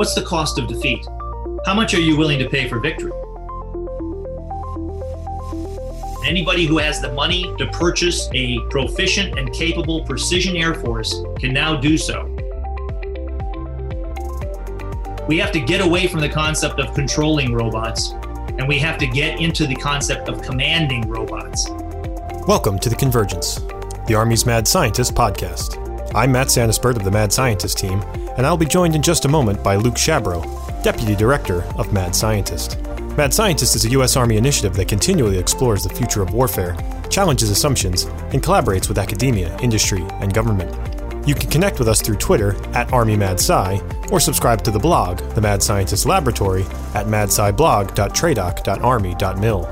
[0.00, 1.06] What's the cost of defeat?
[1.66, 3.12] How much are you willing to pay for victory?
[6.26, 11.52] Anybody who has the money to purchase a proficient and capable precision Air Force can
[11.52, 12.24] now do so.
[15.28, 18.12] We have to get away from the concept of controlling robots,
[18.56, 21.68] and we have to get into the concept of commanding robots.
[22.48, 23.60] Welcome to The Convergence,
[24.06, 25.79] the Army's Mad Scientist podcast.
[26.12, 28.02] I'm Matt Santaspirt of the Mad Scientist team,
[28.36, 30.42] and I'll be joined in just a moment by Luke Shabro,
[30.82, 32.80] Deputy Director of Mad Scientist.
[33.16, 34.16] Mad Scientist is a U.S.
[34.16, 36.76] Army initiative that continually explores the future of warfare,
[37.10, 40.76] challenges assumptions, and collaborates with academia, industry, and government.
[41.28, 45.40] You can connect with us through Twitter at ArmyMadSci or subscribe to the blog, The
[45.40, 49.66] Mad Scientist Laboratory, at madsciblog.tradoc.army.mil.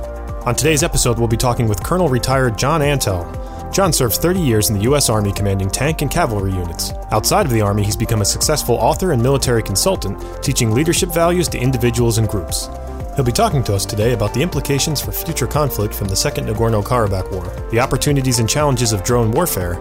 [0.47, 3.38] On today's episode, we'll be talking with Colonel Retired John Antal,
[3.73, 5.09] John served 30 years in the U.S.
[5.09, 6.93] Army commanding tank and cavalry units.
[7.11, 11.49] Outside of the Army, he's become a successful author and military consultant, teaching leadership values
[11.49, 12.69] to individuals and groups.
[13.15, 16.47] He'll be talking to us today about the implications for future conflict from the Second
[16.47, 19.75] Nagorno Karabakh War, the opportunities and challenges of drone warfare,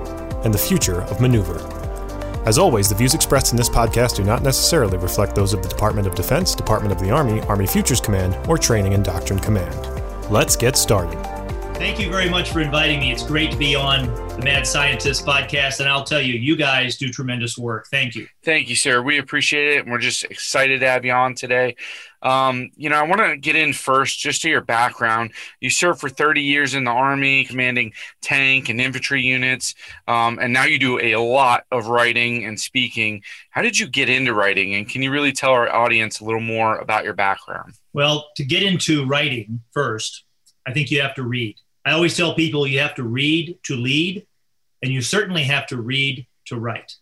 [0.44, 1.58] and the future of maneuver.
[2.48, 5.70] As always, the views expressed in this podcast do not necessarily reflect those of the
[5.70, 9.76] Department of Defense, Department of the Army, Army Futures Command, or Training and Doctrine Command.
[10.32, 11.37] Let's get started.
[11.78, 13.12] Thank you very much for inviting me.
[13.12, 15.80] It's great to be on the Mad Scientist podcast.
[15.80, 17.86] And I'll tell you, you guys do tremendous work.
[17.92, 18.28] Thank you.
[18.44, 19.04] Thank you, sir.
[19.04, 19.84] We appreciate it.
[19.84, 21.76] And we're just excited to have you on today.
[22.24, 25.34] Um, you know, I want to get in first just to your background.
[25.60, 29.76] You served for 30 years in the Army, commanding tank and infantry units.
[30.08, 33.22] Um, and now you do a lot of writing and speaking.
[33.52, 34.74] How did you get into writing?
[34.74, 37.76] And can you really tell our audience a little more about your background?
[37.94, 40.24] Well, to get into writing first,
[40.66, 41.56] I think you have to read.
[41.88, 44.28] I always tell people you have to read to lead,
[44.84, 46.96] and you certainly have to read to write.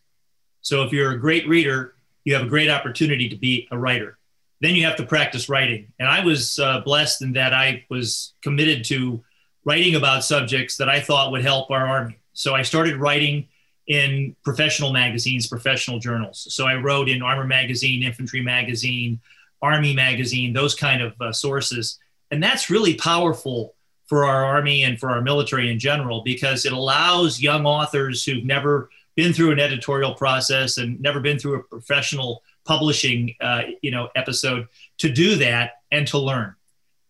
[0.61, 4.19] So if you're a great reader, you have a great opportunity to be a writer.
[4.61, 5.91] Then you have to practice writing.
[5.97, 9.23] And I was uh, blessed in that I was committed to
[9.63, 12.19] writing about subjects that I thought would help our Army.
[12.33, 13.47] So I started writing
[13.87, 16.45] in professional magazines, professional journals.
[16.51, 19.19] So I wrote in Armor Magazine, Infantry Magazine,
[19.63, 21.97] Army Magazine, those kind of uh, sources.
[22.29, 23.74] And that's really powerful
[24.07, 28.45] for our Army and for our military in general because it allows young authors who've
[28.45, 33.91] never been through an editorial process and never been through a professional publishing uh, you
[33.91, 34.67] know episode
[34.97, 36.55] to do that and to learn.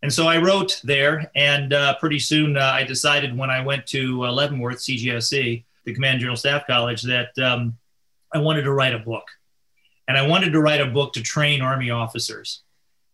[0.03, 3.87] And so i wrote there and uh, pretty soon uh, i decided when i went
[3.87, 7.77] to uh, leavenworth cgsc the command general staff college that um,
[8.33, 9.25] i wanted to write a book.
[10.07, 12.61] And i wanted to write a book to train army officers.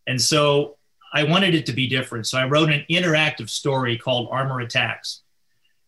[0.06, 0.78] And so
[1.14, 2.28] I wanted it to be different.
[2.28, 5.22] So I wrote an interactive story called Armor Attacks.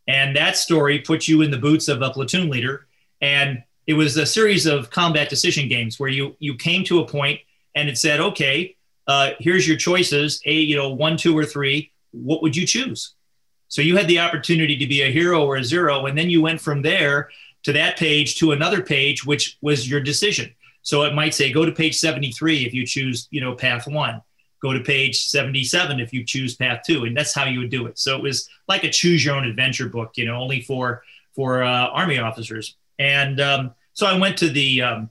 [0.07, 2.87] And that story puts you in the boots of a platoon leader.
[3.21, 7.07] And it was a series of combat decision games where you you came to a
[7.07, 7.39] point
[7.75, 8.75] and it said, okay,
[9.07, 11.91] uh, here's your choices, a you know one, two, or three.
[12.11, 13.15] What would you choose?
[13.67, 16.41] So you had the opportunity to be a hero or a zero, and then you
[16.41, 17.29] went from there
[17.63, 20.53] to that page to another page, which was your decision.
[20.83, 24.21] So it might say, go to page 73 if you choose, you know, path one
[24.63, 27.85] go to page 77 if you choose path two and that's how you would do
[27.85, 27.99] it.
[27.99, 31.03] So it was like a choose your own adventure book you know only for
[31.35, 32.77] for uh, army officers.
[32.97, 35.09] And um, so i went to the um,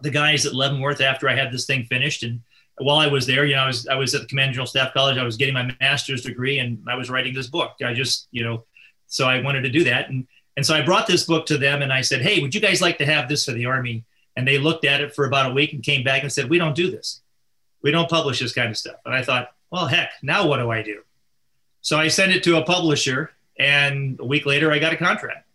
[0.00, 2.22] the guys at leavenworth after i had this thing finished.
[2.22, 2.40] And
[2.78, 4.94] while i was there you know i was i was at the command general staff
[4.94, 5.18] college.
[5.18, 7.72] I was getting my master's degree and i was writing this book.
[7.84, 8.64] I just you know
[9.08, 10.08] so i wanted to do that.
[10.08, 10.26] And
[10.56, 12.80] and so i brought this book to them and i said hey would you guys
[12.80, 14.04] like to have this for the army?
[14.38, 16.58] And they looked at it for about a week and came back and said we
[16.58, 17.22] don't do this
[17.86, 18.96] we don't publish this kind of stuff.
[19.04, 21.02] And I thought, well, heck, now what do I do?
[21.82, 23.30] So I sent it to a publisher,
[23.60, 25.46] and a week later, I got a contract.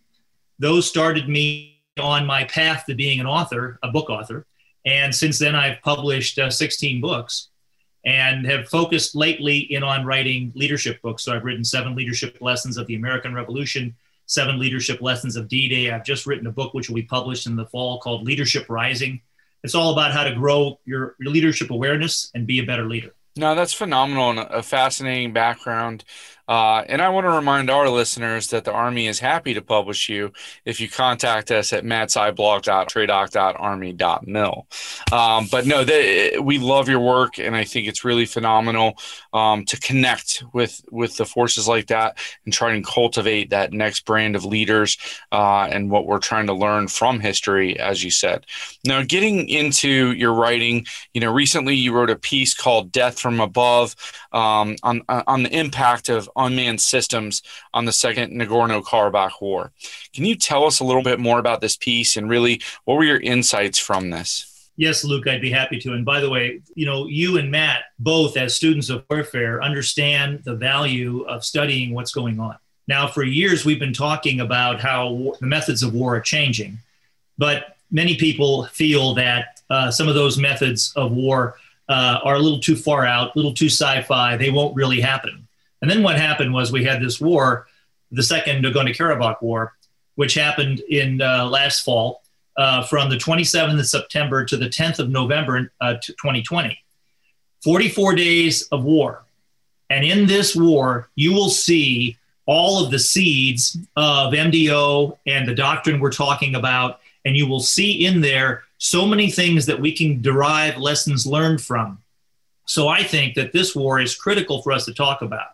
[0.57, 4.45] Those started me on my path to being an author, a book author.
[4.85, 7.49] And since then, I've published uh, 16 books
[8.05, 11.25] and have focused lately in on writing leadership books.
[11.25, 13.93] So I've written seven leadership lessons of the American Revolution,
[14.27, 15.91] seven leadership lessons of D Day.
[15.91, 19.19] I've just written a book which will be published in the fall called Leadership Rising
[19.63, 23.13] it's all about how to grow your, your leadership awareness and be a better leader.
[23.37, 26.03] No, that's phenomenal and a fascinating background.
[26.51, 30.09] Uh, and I want to remind our listeners that the Army is happy to publish
[30.09, 30.33] you
[30.65, 34.67] if you contact us at madsciblog.tradoc.army.mil.
[35.13, 38.95] Um, but no, they, we love your work, and I think it's really phenomenal
[39.31, 44.03] um, to connect with with the forces like that and try and cultivate that next
[44.03, 44.97] brand of leaders
[45.31, 48.45] uh, and what we're trying to learn from history, as you said.
[48.83, 53.39] Now, getting into your writing, you know, recently you wrote a piece called "Death from
[53.39, 53.95] Above"
[54.33, 57.41] um, on on the impact of unmanned systems
[57.73, 59.72] on the second Nagorno Karabakh War.
[60.14, 63.03] Can you tell us a little bit more about this piece and really what were
[63.03, 64.47] your insights from this?
[64.78, 65.93] Yes, Luke, I'd be happy to.
[65.93, 70.43] And by the way, you know, you and Matt, both as students of warfare, understand
[70.43, 72.58] the value of studying what's going on.
[72.87, 76.79] Now, for years, we've been talking about how the methods of war are changing,
[77.37, 82.40] but many people feel that uh, some of those methods of war uh, are a
[82.40, 84.37] little too far out, a little too sci fi.
[84.37, 85.41] They won't really happen.
[85.81, 87.67] And then what happened was we had this war,
[88.11, 89.73] the second Nagorno Karabakh War,
[90.16, 92.22] which happened in uh, last fall
[92.57, 96.78] uh, from the 27th of September to the 10th of November uh, 2020.
[97.63, 99.23] 44 days of war.
[99.89, 105.55] And in this war, you will see all of the seeds of MDO and the
[105.55, 106.99] doctrine we're talking about.
[107.23, 111.61] And you will see in there so many things that we can derive lessons learned
[111.61, 111.99] from.
[112.66, 115.49] So I think that this war is critical for us to talk about.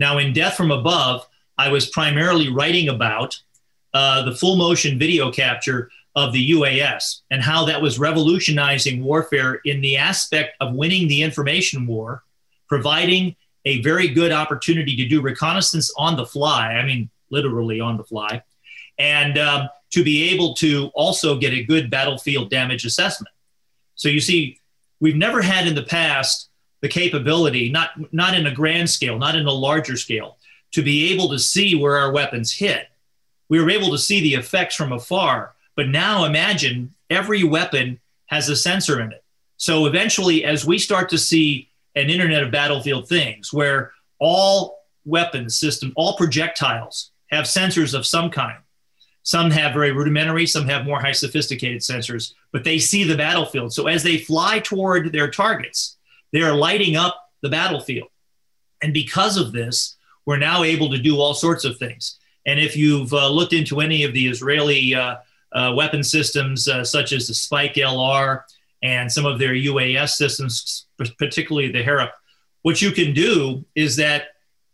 [0.00, 3.38] Now, in Death from Above, I was primarily writing about
[3.92, 9.60] uh, the full motion video capture of the UAS and how that was revolutionizing warfare
[9.66, 12.24] in the aspect of winning the information war,
[12.66, 13.36] providing
[13.66, 16.68] a very good opportunity to do reconnaissance on the fly.
[16.68, 18.42] I mean, literally on the fly,
[18.98, 23.34] and um, to be able to also get a good battlefield damage assessment.
[23.96, 24.60] So you see,
[24.98, 26.49] we've never had in the past
[26.80, 30.38] the capability, not, not in a grand scale, not in a larger scale,
[30.72, 32.88] to be able to see where our weapons hit.
[33.48, 38.48] We were able to see the effects from afar, but now imagine every weapon has
[38.48, 39.24] a sensor in it.
[39.56, 45.58] So eventually, as we start to see an Internet of Battlefield things where all weapons
[45.58, 48.58] system, all projectiles have sensors of some kind.
[49.22, 53.72] Some have very rudimentary, some have more high sophisticated sensors, but they see the battlefield.
[53.72, 55.98] So as they fly toward their targets,
[56.32, 58.08] they are lighting up the battlefield.
[58.82, 59.96] And because of this,
[60.26, 62.18] we're now able to do all sorts of things.
[62.46, 65.16] And if you've uh, looked into any of the Israeli uh,
[65.52, 68.42] uh, weapon systems, uh, such as the Spike LR
[68.82, 70.86] and some of their UAS systems,
[71.18, 72.12] particularly the Harop,
[72.62, 74.28] what you can do is that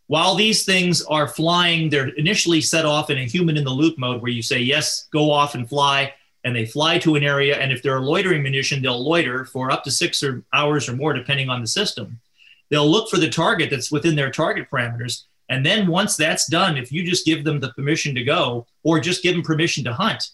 [0.07, 3.97] while these things are flying, they're initially set off in a human in the loop
[3.97, 6.13] mode where you say, yes, go off and fly
[6.47, 7.57] and they fly to an area.
[7.57, 10.95] And if they're a loitering munition, they'll loiter for up to six or hours or
[10.95, 12.21] more, depending on the system.
[12.69, 15.23] They'll look for the target that's within their target parameters.
[15.49, 19.01] And then once that's done, if you just give them the permission to go or
[19.01, 20.29] just give them permission to hunt,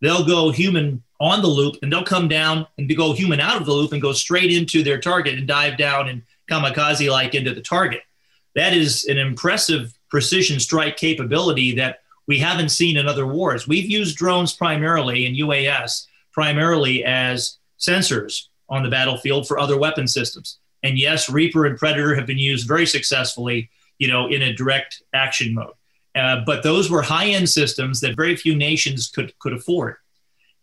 [0.00, 3.66] they'll go human on the loop and they'll come down and go human out of
[3.66, 7.52] the loop and go straight into their target and dive down and kamikaze like into
[7.52, 8.00] the target.
[8.54, 13.66] That is an impressive precision strike capability that we haven't seen in other wars.
[13.66, 20.06] We've used drones primarily in UAS, primarily as sensors on the battlefield for other weapon
[20.06, 20.58] systems.
[20.82, 25.02] And yes, Reaper and Predator have been used very successfully, you know, in a direct
[25.12, 25.72] action mode.
[26.14, 29.96] Uh, but those were high-end systems that very few nations could could afford,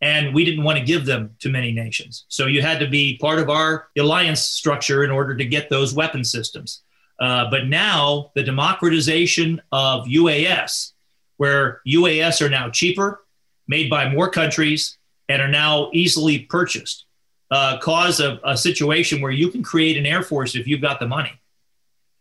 [0.01, 2.25] and we didn't want to give them to many nations.
[2.27, 5.93] So you had to be part of our alliance structure in order to get those
[5.93, 6.81] weapon systems.
[7.19, 10.91] Uh, but now the democratization of UAS
[11.37, 13.23] where UAS are now cheaper,
[13.67, 14.97] made by more countries,
[15.27, 17.05] and are now easily purchased,
[17.51, 20.99] uh, cause a, a situation where you can create an air force if you've got
[20.99, 21.33] the money.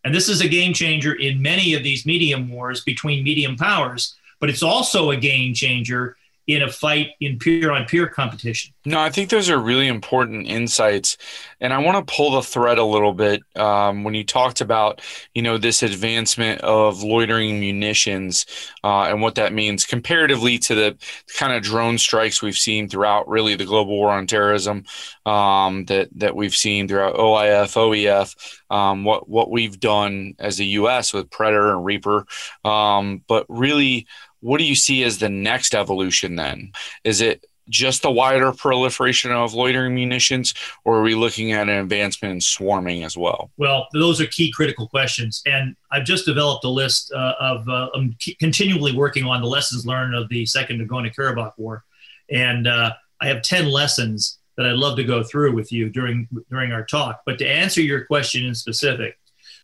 [0.04, 4.14] And this is a game changer in many of these medium wars between medium powers,
[4.38, 6.16] but it's also a game changer
[6.46, 8.74] in a fight in peer on peer competition.
[8.84, 11.16] No, I think those are really important insights,
[11.60, 15.00] and I want to pull the thread a little bit um, when you talked about
[15.32, 18.44] you know this advancement of loitering munitions
[18.82, 20.96] uh, and what that means comparatively to the
[21.36, 24.84] kind of drone strikes we've seen throughout really the global war on terrorism
[25.24, 30.66] um, that that we've seen throughout OIF, OEF, um, what what we've done as the
[30.66, 31.14] U.S.
[31.14, 32.26] with Predator and Reaper,
[32.64, 34.06] um, but really
[34.44, 36.72] what do you see as the next evolution then?
[37.02, 40.52] Is it just the wider proliferation of loitering munitions,
[40.84, 43.50] or are we looking at an advancement in swarming as well?
[43.56, 45.42] Well, those are key critical questions.
[45.46, 49.86] And I've just developed a list uh, of, uh, I'm continually working on the lessons
[49.86, 51.82] learned of the Second Nagorno Karabakh War.
[52.30, 56.28] And uh, I have 10 lessons that I'd love to go through with you during,
[56.50, 57.22] during our talk.
[57.24, 59.18] But to answer your question in specific,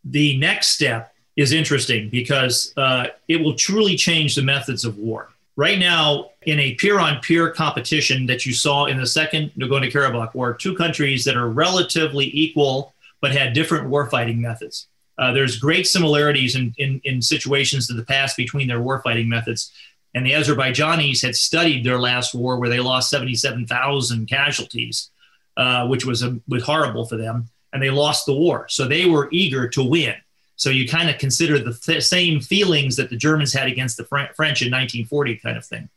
[0.05, 5.31] the next step is interesting because uh, it will truly change the methods of war.
[5.57, 9.93] Right now, in a peer on peer competition that you saw in the second Nagorno
[9.93, 14.89] Karabakh War, two countries that are relatively equal but had different warfighting methods.
[15.19, 19.71] Uh, there's great similarities in, in, in situations of the past between their warfighting methods.
[20.15, 25.11] And the Azerbaijanis had studied their last war where they lost 77,000 casualties,
[25.57, 27.51] uh, which was, a, was horrible for them.
[27.73, 28.67] And they lost the war.
[28.69, 30.15] So they were eager to win.
[30.61, 34.05] So you kind of consider the th- same feelings that the Germans had against the
[34.05, 35.89] Fr- French in 1940, kind of thing.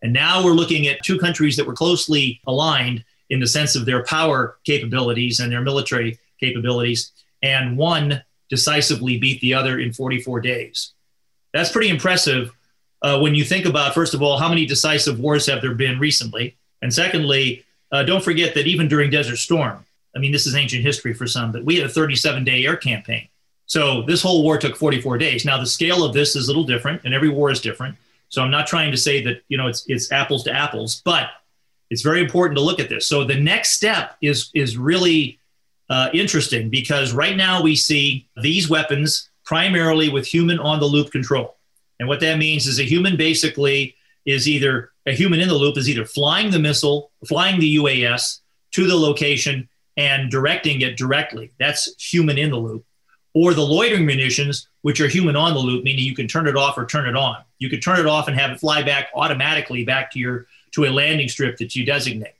[0.00, 3.84] And now we're looking at two countries that were closely aligned in the sense of
[3.84, 7.10] their power capabilities and their military capabilities,
[7.42, 10.92] and one decisively beat the other in 44 days.
[11.52, 12.52] That's pretty impressive
[13.02, 15.98] uh, when you think about, first of all, how many decisive wars have there been
[15.98, 16.56] recently?
[16.80, 19.84] And secondly, uh, don't forget that even during Desert Storm,
[20.14, 22.76] I mean, this is ancient history for some, but we had a 37 day air
[22.76, 23.26] campaign.
[23.66, 25.44] So this whole war took 44 days.
[25.44, 27.96] Now, the scale of this is a little different, and every war is different.
[28.28, 31.28] So I'm not trying to say that, you know, it's, it's apples to apples, but
[31.90, 33.06] it's very important to look at this.
[33.06, 35.38] So the next step is, is really
[35.88, 41.12] uh, interesting because right now we see these weapons primarily with human on the loop
[41.12, 41.56] control.
[41.98, 43.94] And what that means is a human basically
[44.24, 48.40] is either a human in the loop is either flying the missile, flying the UAS
[48.72, 51.52] to the location and directing it directly.
[51.58, 52.84] That's human in the loop.
[53.36, 56.56] Or the loitering munitions, which are human on the loop, meaning you can turn it
[56.56, 57.36] off or turn it on.
[57.58, 60.86] You can turn it off and have it fly back automatically back to your to
[60.86, 62.32] a landing strip that you designate.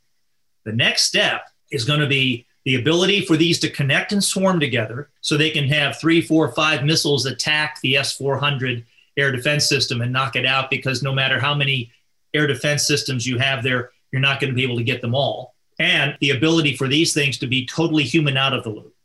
[0.64, 4.58] The next step is going to be the ability for these to connect and swarm
[4.58, 8.82] together so they can have three, four, five missiles attack the S 400
[9.18, 11.92] air defense system and knock it out because no matter how many
[12.32, 15.14] air defense systems you have there, you're not going to be able to get them
[15.14, 15.54] all.
[15.78, 18.95] And the ability for these things to be totally human out of the loop.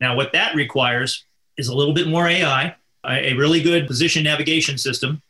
[0.00, 1.24] Now, what that requires
[1.56, 2.74] is a little bit more AI,
[3.06, 5.22] a really good position navigation system,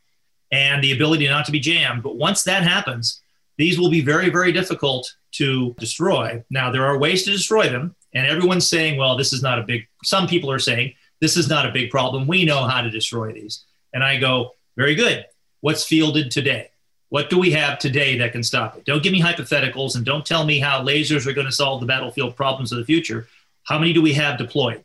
[0.53, 2.03] and the ability not to be jammed.
[2.03, 3.21] But once that happens,
[3.57, 6.43] these will be very, very difficult to destroy.
[6.51, 9.63] Now, there are ways to destroy them, and everyone's saying, well, this is not a
[9.63, 12.27] big, some people are saying, this is not a big problem.
[12.27, 13.65] We know how to destroy these.
[13.93, 15.27] And I go, very good.
[15.61, 16.71] What's fielded today?
[17.11, 18.85] What do we have today that can stop it?
[18.85, 21.87] Don't give me hypotheticals and don't tell me how lasers are going to solve the
[21.87, 23.29] battlefield problems of the future.
[23.65, 24.85] How many do we have deployed?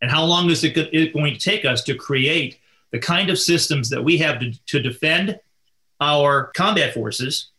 [0.00, 0.74] And how long is it
[1.12, 2.58] going to take us to create
[2.92, 5.40] the kind of systems that we have to, to defend
[6.00, 7.50] our combat forces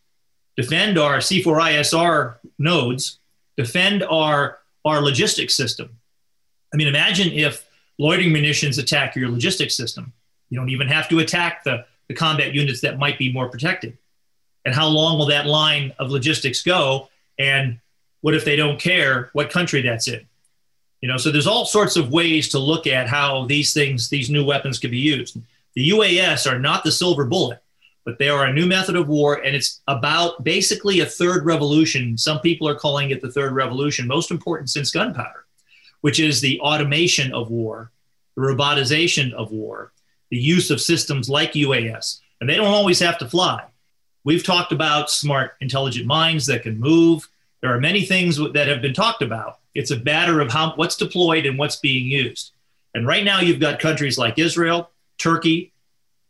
[0.58, 3.20] defend our C4ISR nodes,
[3.56, 5.88] defend our, our logistics system.
[6.74, 7.64] I mean, imagine if
[7.96, 10.12] loitering munitions attack your logistics system.
[10.50, 13.96] You don't even have to attack the, the combat units that might be more protected.
[14.64, 17.08] And how long will that line of logistics go?
[17.38, 17.78] And
[18.22, 20.26] what if they don't care what country that's in?
[21.00, 24.30] You know, so there's all sorts of ways to look at how these things, these
[24.30, 25.38] new weapons could be used.
[25.74, 27.62] The UAS are not the silver bullet
[28.08, 32.16] but they are a new method of war, and it's about basically a third revolution.
[32.16, 35.44] Some people are calling it the third revolution, most important since gunpowder,
[36.00, 37.90] which is the automation of war,
[38.34, 39.92] the robotization of war,
[40.30, 42.20] the use of systems like UAS.
[42.40, 43.66] And they don't always have to fly.
[44.24, 47.28] We've talked about smart, intelligent minds that can move.
[47.60, 49.58] There are many things that have been talked about.
[49.78, 52.50] It's a matter of how what's deployed and what's being used.
[52.94, 55.72] And right now, you've got countries like Israel, Turkey,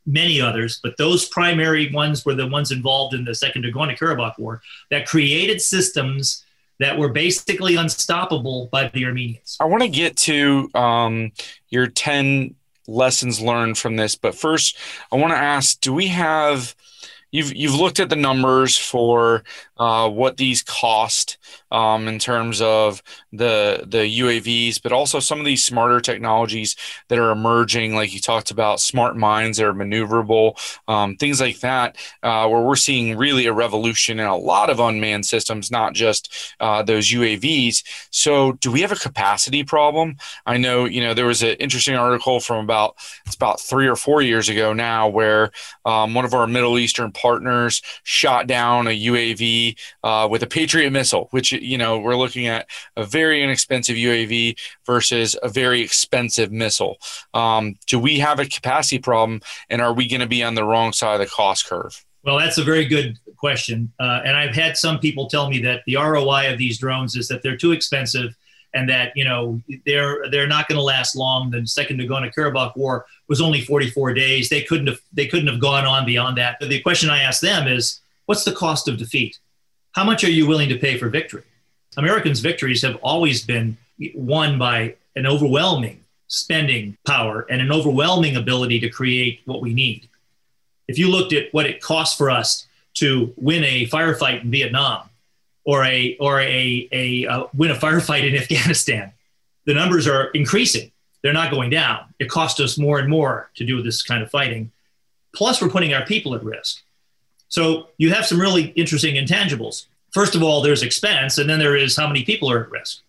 [0.05, 4.61] many others, but those primary ones were the ones involved in the Second Nagorno-Karabakh War
[4.90, 6.45] that created systems
[6.78, 9.57] that were basically unstoppable by the Armenians.
[9.61, 11.33] I want to get to um,
[11.71, 12.55] your 10
[12.87, 14.76] lessons learned from this, but first
[15.11, 16.75] I want to ask, do we have–
[17.31, 19.45] you've you've looked at the numbers for
[19.79, 21.37] uh, what these cost
[21.71, 26.77] um, in terms of the the UAVs, but also some of these smarter technologies
[27.09, 30.59] that are emerging, like you talked about, smart mines that are maneuverable,
[30.89, 34.81] um, things like that, uh, where we're seeing really a revolution in a lot of
[34.81, 37.85] unmanned systems, not just uh, those UAVs.
[38.11, 40.17] So, do we have a capacity problem?
[40.47, 43.97] I know you know there was an interesting article from about it's about three or
[43.97, 45.51] four years ago now, where
[45.85, 50.91] um, one of our Middle Eastern partners shot down a UAV uh, with a Patriot
[50.91, 56.53] missile, which, you know, we're looking at a very inexpensive UAV versus a very expensive
[56.53, 56.99] missile.
[57.35, 60.65] Um, do we have a capacity problem and are we going to be on the
[60.65, 62.05] wrong side of the cost curve?
[62.25, 63.93] Well, that's a very good question.
[63.99, 67.29] Uh, and I've had some people tell me that the ROI of these drones is
[67.29, 68.37] that they're too expensive
[68.75, 71.51] and that you know they're they're not going to last long.
[71.51, 74.49] The second Nagorno-Karabakh war was only 44 days.
[74.49, 76.57] They couldn't have they couldn't have gone on beyond that.
[76.61, 79.39] But the question I ask them is, what's the cost of defeat?
[79.93, 81.45] How much are you willing to pay for victory?
[81.97, 83.77] Americans' victories have always been
[84.15, 90.09] won by an overwhelming spending power and an overwhelming ability to create what we need.
[90.87, 95.08] If you looked at what it costs for us to win a firefight in Vietnam,
[95.69, 99.13] or a or a, a uh, win a firefight in Afghanistan.
[99.67, 100.91] The numbers are increasing.
[101.23, 102.15] They're not going down.
[102.19, 104.73] It costs us more and more to do this kind of fighting.
[105.35, 106.83] Plus, we're putting our people at risk.
[107.51, 109.87] So you have some really interesting intangibles.
[110.11, 113.03] First of all, there's expense, and then there is how many people are at risk,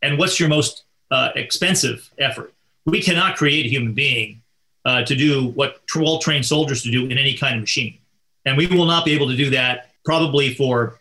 [0.00, 2.54] and what's your most uh, expensive effort.
[2.86, 4.40] We cannot create a human being
[4.86, 7.98] uh, to do what well trained soldiers to do in any kind of machine,
[8.46, 10.98] and we will not be able to do that probably for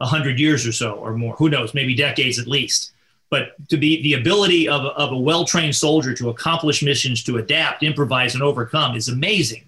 [0.00, 1.34] 100 years or so or more.
[1.34, 2.92] Who knows, maybe decades at least.
[3.28, 7.36] But to be the ability of, of a well trained soldier to accomplish missions, to
[7.38, 9.64] adapt, improvise, and overcome is amazing.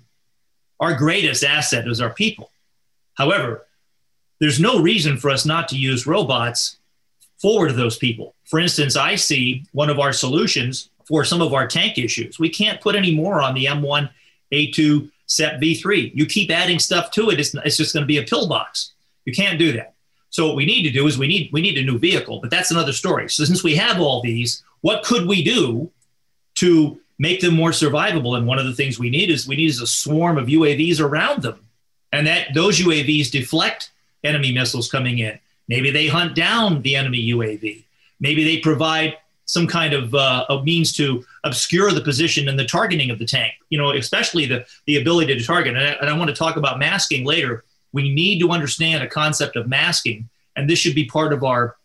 [0.80, 2.50] Our greatest asset is our people.
[3.14, 3.66] However,
[4.40, 6.78] there's no reason for us not to use robots
[7.38, 8.34] forward to those people.
[8.46, 12.38] For instance, I see one of our solutions for some of our tank issues.
[12.38, 14.10] We can't put any more on the M1
[14.52, 16.12] A2 SEP V3.
[16.14, 18.92] You keep adding stuff to it, it's, it's just going to be a pillbox.
[19.24, 19.94] You can't do that.
[20.32, 22.50] So what we need to do is we need we need a new vehicle, but
[22.50, 23.28] that's another story.
[23.28, 25.90] So since we have all these, what could we do
[26.56, 28.36] to make them more survivable?
[28.36, 31.00] And one of the things we need is we need is a swarm of UAVs
[31.00, 31.60] around them,
[32.12, 33.90] and that those UAVs deflect
[34.24, 35.38] enemy missiles coming in.
[35.68, 37.84] Maybe they hunt down the enemy UAV.
[38.18, 43.10] Maybe they provide some kind of, uh, means to obscure the position and the targeting
[43.10, 43.52] of the tank.
[43.68, 45.76] You know, especially the the ability to target.
[45.76, 49.08] And I, and I want to talk about masking later we need to understand a
[49.08, 51.76] concept of masking, and this should be part of our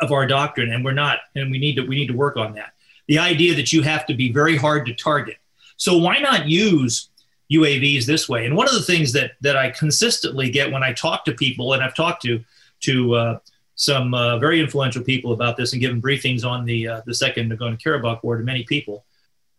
[0.00, 0.72] of our doctrine.
[0.72, 2.72] And we're not, and we need to we need to work on that.
[3.06, 5.36] The idea that you have to be very hard to target.
[5.76, 7.08] So why not use
[7.50, 8.46] UAVs this way?
[8.46, 11.72] And one of the things that that I consistently get when I talk to people,
[11.72, 12.44] and I've talked to
[12.80, 13.38] to uh,
[13.74, 17.50] some uh, very influential people about this and given briefings on the uh, the second
[17.50, 19.04] Nagorno Karabakh war to many people.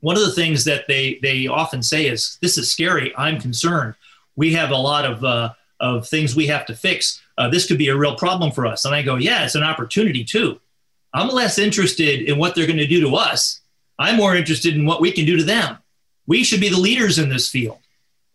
[0.01, 3.13] One of the things that they they often say is, "This is scary.
[3.18, 3.96] I'm concerned.
[4.36, 7.21] We have a lot of uh, of things we have to fix.
[7.38, 8.86] Uh, this could be a real problem for us.
[8.86, 10.59] And I go, yeah, it's an opportunity too.
[11.13, 13.62] I'm less interested in what they're going to do to us.
[13.98, 15.77] I'm more interested in what we can do to them.
[16.27, 17.79] We should be the leaders in this field.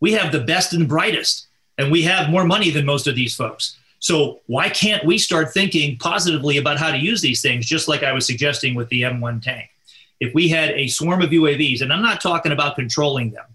[0.00, 1.46] We have the best and brightest,
[1.78, 3.76] and we have more money than most of these folks.
[4.00, 8.02] So why can't we start thinking positively about how to use these things, just like
[8.02, 9.70] I was suggesting with the M1 tank?
[10.20, 13.46] If we had a swarm of UAVs, and I'm not talking about controlling them,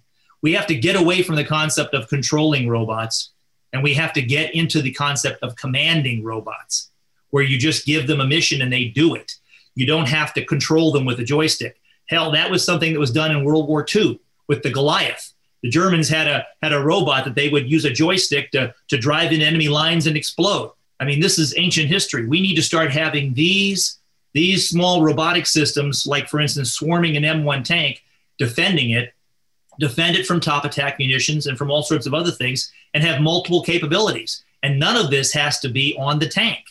[0.42, 3.32] we have to get away from the concept of controlling robots
[3.74, 6.90] and we have to get into the concept of commanding robots,
[7.30, 9.36] where you just give them a mission and they do it.
[9.76, 11.80] You don't have to control them with a joystick.
[12.08, 15.34] Hell, that was something that was done in World War II with the Goliath.
[15.62, 18.98] The Germans had a had a robot that they would use a joystick to, to
[18.98, 20.72] drive in enemy lines and explode.
[21.00, 22.26] I mean, this is ancient history.
[22.26, 24.00] We need to start having these
[24.34, 28.04] these small robotic systems, like for instance, swarming an M1 tank,
[28.38, 29.14] defending it,
[29.80, 33.22] defend it from top attack munitions and from all sorts of other things, and have
[33.22, 34.44] multiple capabilities.
[34.64, 36.66] And none of this has to be on the tank.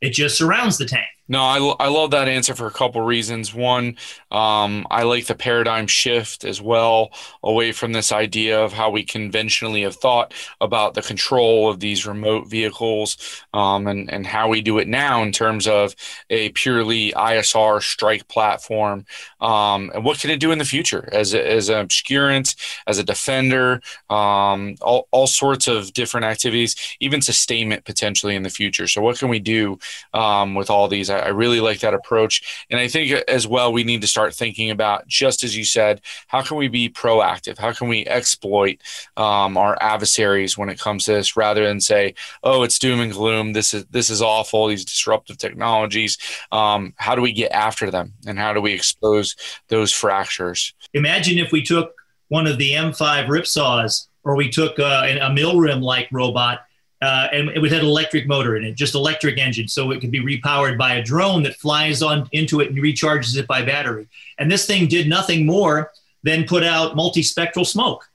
[0.00, 1.06] It just surrounds the tank.
[1.28, 3.52] No, I, I love that answer for a couple reasons.
[3.52, 3.96] One,
[4.30, 7.10] um, I like the paradigm shift as well,
[7.42, 12.06] away from this idea of how we conventionally have thought about the control of these
[12.06, 13.16] remote vehicles
[13.52, 15.96] um, and, and how we do it now in terms of
[16.30, 19.04] a purely ISR strike platform.
[19.40, 22.54] Um, and what can it do in the future as, as an obscurant,
[22.86, 28.50] as a defender, um, all, all sorts of different activities, even sustainment potentially in the
[28.50, 28.86] future.
[28.86, 29.78] So, what can we do
[30.14, 31.10] um, with all these?
[31.16, 32.66] I, I really like that approach.
[32.70, 36.00] And I think as well, we need to start thinking about, just as you said,
[36.28, 37.58] how can we be proactive?
[37.58, 38.80] How can we exploit
[39.16, 43.12] um, our adversaries when it comes to this rather than say, oh, it's doom and
[43.12, 43.52] gloom.
[43.52, 44.66] This is, this is awful.
[44.66, 46.18] These disruptive technologies.
[46.52, 48.14] Um, how do we get after them?
[48.26, 49.36] And how do we expose
[49.68, 50.74] those fractures?
[50.94, 51.94] Imagine if we took
[52.28, 56.60] one of the M5 ripsaws or we took uh, a rim like robot
[57.02, 60.10] uh, and it had an electric motor in it, just electric engine, so it could
[60.10, 64.08] be repowered by a drone that flies on into it and recharges it by battery.
[64.38, 68.08] And this thing did nothing more than put out multispectral smoke.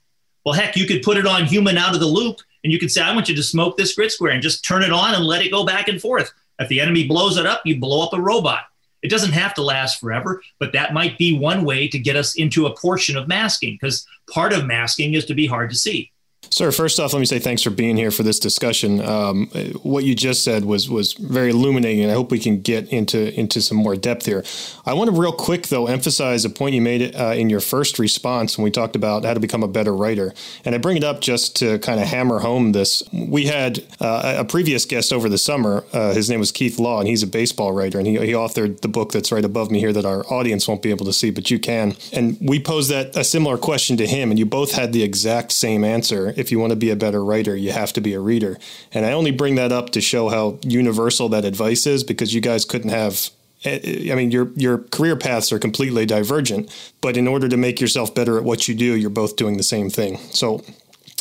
[0.43, 2.91] Well, heck, you could put it on human out of the loop, and you could
[2.91, 5.25] say, "I want you to smoke this grid square," and just turn it on and
[5.25, 6.31] let it go back and forth.
[6.59, 8.65] If the enemy blows it up, you blow up a robot.
[9.01, 12.35] It doesn't have to last forever, but that might be one way to get us
[12.35, 16.11] into a portion of masking, because part of masking is to be hard to see.
[16.49, 18.99] Sir, first off, let me say thanks for being here for this discussion.
[18.99, 19.47] Um,
[19.83, 23.33] what you just said was was very illuminating, and I hope we can get into
[23.39, 24.43] into some more depth here.
[24.85, 27.99] I want to real quick though emphasize a point you made uh, in your first
[27.99, 30.33] response when we talked about how to become a better writer,
[30.65, 33.01] and I bring it up just to kind of hammer home this.
[33.13, 35.85] We had uh, a previous guest over the summer.
[35.93, 38.81] Uh, his name was Keith Law, and he's a baseball writer, and he, he authored
[38.81, 41.29] the book that's right above me here that our audience won't be able to see,
[41.29, 41.95] but you can.
[42.11, 45.53] And we posed that a similar question to him, and you both had the exact
[45.53, 48.19] same answer if you want to be a better writer, you have to be a
[48.19, 48.57] reader.
[48.93, 52.41] And I only bring that up to show how universal that advice is because you
[52.41, 53.29] guys couldn't have
[53.63, 58.13] I mean, your your career paths are completely divergent, but in order to make yourself
[58.15, 60.17] better at what you do, you're both doing the same thing.
[60.31, 60.63] So,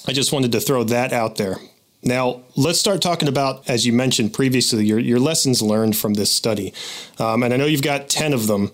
[0.06, 1.56] I just wanted to throw that out there.
[2.02, 6.32] Now, let's start talking about, as you mentioned previously, your your lessons learned from this
[6.32, 6.72] study,
[7.18, 8.72] um, and I know you've got ten of them.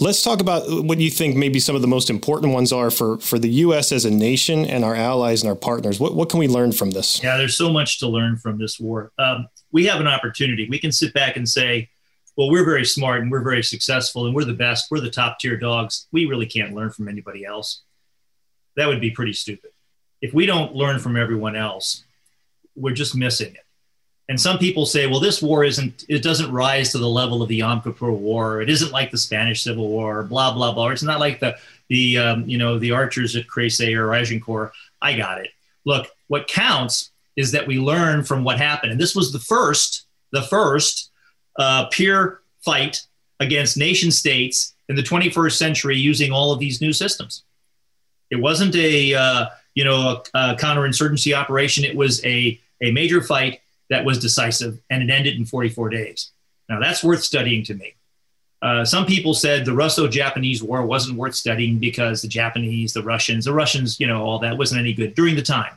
[0.00, 3.18] Let's talk about what you think maybe some of the most important ones are for,
[3.18, 3.92] for the U.S.
[3.92, 6.00] as a nation and our allies and our partners.
[6.00, 7.22] What, what can we learn from this?
[7.22, 9.12] Yeah, there's so much to learn from this war.
[9.18, 10.66] Um, we have an opportunity.
[10.68, 11.90] We can sit back and say,
[12.36, 14.90] well, we're very smart and we're very successful and we're the best.
[14.90, 16.08] We're the top tier dogs.
[16.10, 17.82] We really can't learn from anybody else.
[18.76, 19.70] That would be pretty stupid.
[20.20, 22.02] If we don't learn from everyone else,
[22.74, 23.63] we're just missing it.
[24.28, 27.48] And some people say, well, this war isn't, it doesn't rise to the level of
[27.48, 28.62] the Yom Kippur War.
[28.62, 30.88] It isn't like the Spanish Civil War, blah, blah, blah.
[30.88, 31.56] It's not like the,
[31.88, 34.72] the um, you know, the archers at Crécy or Agincourt.
[35.02, 35.50] I got it.
[35.84, 38.92] Look, what counts is that we learn from what happened.
[38.92, 41.10] And this was the first, the first
[41.58, 43.02] uh, peer fight
[43.40, 47.44] against nation states in the 21st century using all of these new systems.
[48.30, 51.84] It wasn't a uh, you know a, a counterinsurgency operation.
[51.84, 53.60] It was a a major fight
[53.94, 56.30] that was decisive, and it ended in 44 days.
[56.68, 57.94] Now that's worth studying to me.
[58.60, 63.44] Uh, some people said the Russo-Japanese War wasn't worth studying because the Japanese, the Russians,
[63.44, 65.74] the Russians, you know, all that wasn't any good during the time.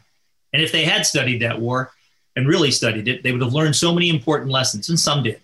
[0.54, 1.92] And if they had studied that war
[2.36, 5.42] and really studied it, they would have learned so many important lessons, and some did.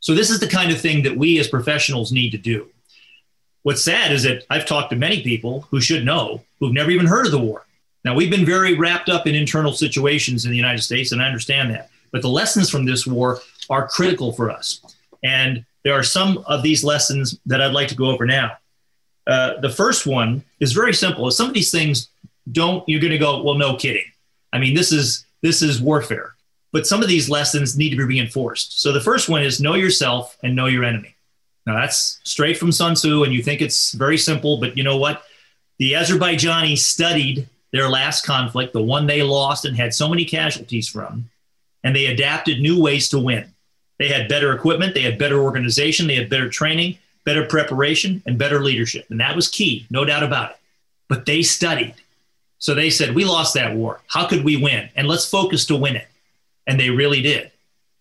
[0.00, 2.68] So this is the kind of thing that we as professionals need to do.
[3.62, 7.06] What's sad is that I've talked to many people who should know who've never even
[7.06, 7.64] heard of the war.
[8.04, 11.26] Now, we've been very wrapped up in internal situations in the United States, and I
[11.26, 11.88] understand that.
[12.14, 14.80] But the lessons from this war are critical for us.
[15.24, 18.52] And there are some of these lessons that I'd like to go over now.
[19.26, 21.28] Uh, the first one is very simple.
[21.32, 22.10] Some of these things
[22.52, 24.04] don't, you're going to go, well, no kidding.
[24.52, 26.36] I mean, this is this is warfare.
[26.72, 28.80] But some of these lessons need to be reinforced.
[28.80, 31.16] So the first one is know yourself and know your enemy.
[31.66, 34.98] Now that's straight from Sun Tzu, and you think it's very simple, but you know
[34.98, 35.24] what?
[35.78, 40.86] The Azerbaijanis studied their last conflict, the one they lost and had so many casualties
[40.86, 41.28] from,
[41.84, 43.46] and they adapted new ways to win.
[43.98, 48.38] They had better equipment, they had better organization, they had better training, better preparation, and
[48.38, 49.06] better leadership.
[49.10, 50.56] And that was key, no doubt about it.
[51.08, 51.94] But they studied.
[52.58, 54.00] So they said, We lost that war.
[54.08, 54.88] How could we win?
[54.96, 56.08] And let's focus to win it.
[56.66, 57.52] And they really did.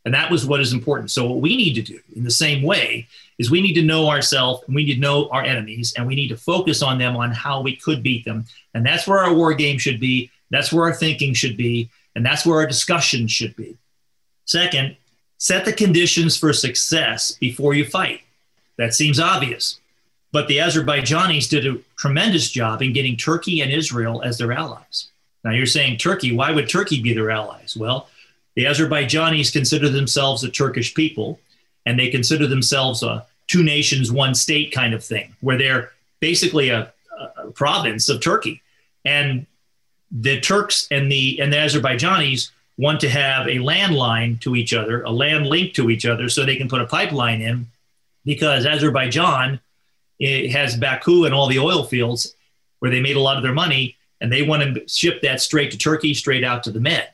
[0.06, 1.12] And that was what is important.
[1.12, 4.10] So, what we need to do in the same way is we need to know
[4.10, 7.16] ourselves and we need to know our enemies and we need to focus on them
[7.16, 8.46] on how we could beat them.
[8.74, 10.30] And that's where our war game should be.
[10.50, 11.90] That's where our thinking should be.
[12.16, 13.78] And that's where our discussion should be.
[14.46, 14.96] Second,
[15.38, 18.22] set the conditions for success before you fight.
[18.78, 19.80] That seems obvious.
[20.32, 25.10] But the Azerbaijanis did a tremendous job in getting Turkey and Israel as their allies.
[25.44, 27.78] Now you're saying Turkey, why would Turkey be their allies?
[27.78, 28.10] Well,
[28.56, 31.40] the Azerbaijanis consider themselves a Turkish people,
[31.86, 36.70] and they consider themselves a two nations, one state kind of thing, where they're basically
[36.70, 36.92] a,
[37.38, 38.62] a province of Turkey.
[39.06, 39.46] And
[40.14, 45.04] the Turks and the and the Azerbaijanis want to have a landline to each other,
[45.04, 47.68] a land link to each other, so they can put a pipeline in,
[48.26, 49.60] because Azerbaijan
[50.22, 52.36] eh, has Baku and all the oil fields
[52.80, 55.72] where they made a lot of their money, and they want to ship that straight
[55.72, 57.10] to Turkey, straight out to the Med.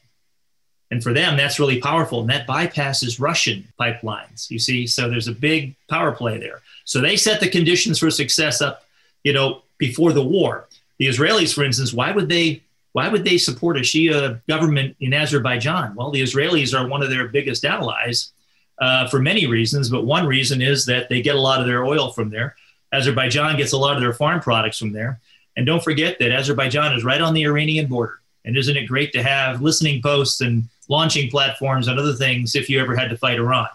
[0.91, 2.21] And for them, that's really powerful.
[2.21, 4.87] And that bypasses Russian pipelines, you see.
[4.87, 6.61] So there's a big power play there.
[6.85, 8.83] So they set the conditions for success up,
[9.23, 10.67] you know, before the war.
[10.97, 15.13] The Israelis, for instance, why would they why would they support a Shia government in
[15.13, 15.95] Azerbaijan?
[15.95, 18.31] Well, the Israelis are one of their biggest allies
[18.79, 21.85] uh, for many reasons, but one reason is that they get a lot of their
[21.85, 22.55] oil from there.
[22.91, 25.19] Azerbaijan gets a lot of their farm products from there.
[25.55, 28.19] And don't forget that Azerbaijan is right on the Iranian border.
[28.45, 32.69] And isn't it great to have listening posts and launching platforms and other things if
[32.69, 33.67] you ever had to fight Iran?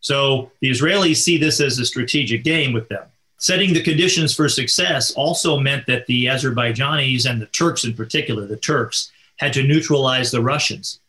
[0.00, 3.04] So the Israelis see this as a strategic game with them.
[3.42, 8.46] Setting the conditions for success also meant that the Azerbaijanis and the Turks, in particular,
[8.46, 11.00] the Turks, had to neutralize the Russians.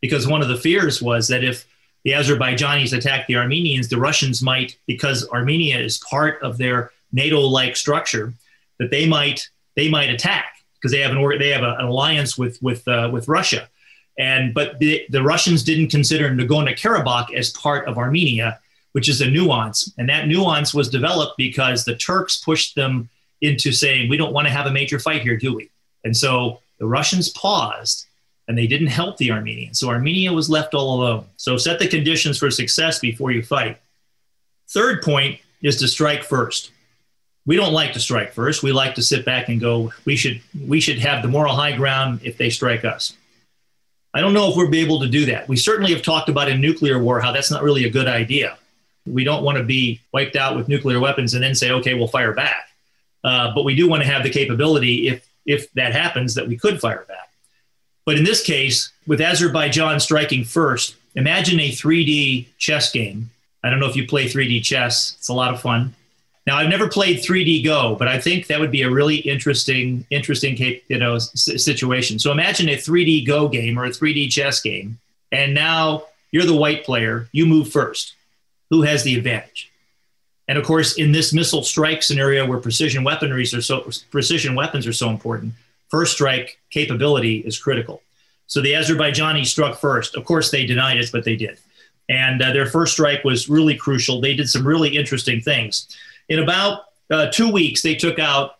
[0.00, 1.64] Because one of the fears was that if
[2.02, 7.76] the Azerbaijanis attacked the Armenians, the Russians might, because Armenia is part of their NATO-like
[7.76, 8.34] structure,
[8.80, 12.36] that they might they might attack because they have an they have a, an alliance
[12.36, 13.68] with with uh, with Russia,
[14.18, 18.58] and but the, the Russians didn't consider Nagorno Karabakh as part of Armenia,
[18.96, 23.10] which is a nuance, and that nuance was developed because the Turks pushed them
[23.42, 25.68] into saying we don't want to have a major fight here, do we?
[26.02, 28.06] And so the Russians paused
[28.48, 29.78] and they didn't help the Armenians.
[29.78, 31.26] So Armenia was left all alone.
[31.36, 33.76] So set the conditions for success before you fight.
[34.70, 36.70] Third point is to strike first
[37.46, 38.62] we don't like to strike first.
[38.62, 41.76] We like to sit back and go, we should we should have the moral high
[41.76, 43.14] ground if they strike us.
[44.12, 45.48] I don't know if we'll be able to do that.
[45.48, 48.58] We certainly have talked about in nuclear war how that's not really a good idea.
[49.06, 52.08] We don't want to be wiped out with nuclear weapons and then say, okay, we'll
[52.08, 52.68] fire back.
[53.24, 56.56] Uh, but we do want to have the capability, if if that happens, that we
[56.56, 57.30] could fire back.
[58.04, 63.30] But in this case, with Azerbaijan striking first, imagine a 3D chess game.
[63.62, 65.94] I don't know if you play 3D chess; it's a lot of fun
[66.46, 70.06] now, I've never played 3D Go, but I think that would be a really interesting,
[70.10, 70.56] interesting,
[70.88, 72.20] you know, situation.
[72.20, 74.98] So imagine a 3D Go game or a 3D chess game,
[75.32, 78.14] and now you're the white player, you move first.
[78.70, 79.70] Who has the advantage?
[80.48, 84.86] And of course, in this missile strike scenario where precision weaponries are so precision weapons
[84.86, 85.54] are so important,
[85.88, 88.02] first strike capability is critical.
[88.46, 90.14] So the Azerbaijanis struck first.
[90.14, 91.58] Of course, they denied it, but they did.
[92.08, 94.20] And uh, their first strike was really crucial.
[94.20, 95.88] They did some really interesting things.
[96.28, 98.58] In about uh, two weeks, they took out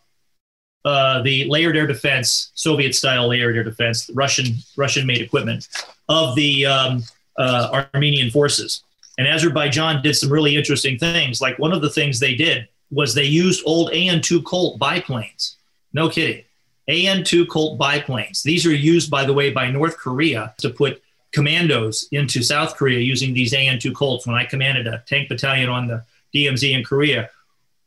[0.83, 5.67] uh, the layered air defense, Soviet-style layered air defense, Russian Russian-made equipment
[6.09, 7.03] of the um,
[7.37, 8.83] uh, Armenian forces.
[9.17, 11.41] And Azerbaijan did some really interesting things.
[11.41, 15.57] Like one of the things they did was they used old AN-2 Colt biplanes.
[15.93, 16.43] No kidding.
[16.87, 18.43] AN-2 Colt biplanes.
[18.43, 21.01] These are used, by the way, by North Korea to put
[21.31, 24.25] commandos into South Korea using these AN-2 Colts.
[24.25, 26.03] When I commanded a tank battalion on the
[26.33, 27.29] DMZ in Korea,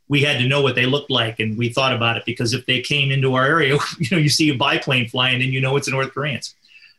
[0.08, 2.66] we had to know what they looked like, and we thought about it because if
[2.66, 5.76] they came into our area, you know, you see a biplane flying, and you know
[5.76, 6.54] it's the North Koreans.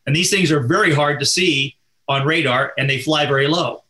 [0.08, 1.76] And these things are very hard to see
[2.08, 3.84] on radar, and they fly very low.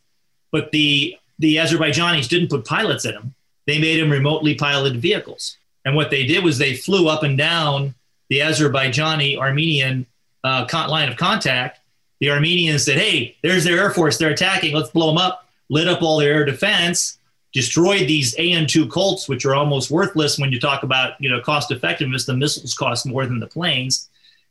[0.52, 3.34] But the the Azerbaijanis didn't put pilots in them;
[3.68, 5.58] they made them remotely piloted vehicles.
[5.86, 7.96] And what they did was they flew up and down
[8.30, 10.06] the Azerbaijani Armenian
[10.44, 11.80] uh, line of contact.
[12.20, 14.18] The Armenians said, "Hey, there's their air force.
[14.18, 14.74] They're attacking.
[14.76, 17.18] Let's blow them up." Lit up all their air defense,
[17.54, 21.72] destroyed these AN-2 Colts, which are almost worthless when you talk about you know cost
[21.72, 22.26] effectiveness.
[22.26, 24.10] The missiles cost more than the planes,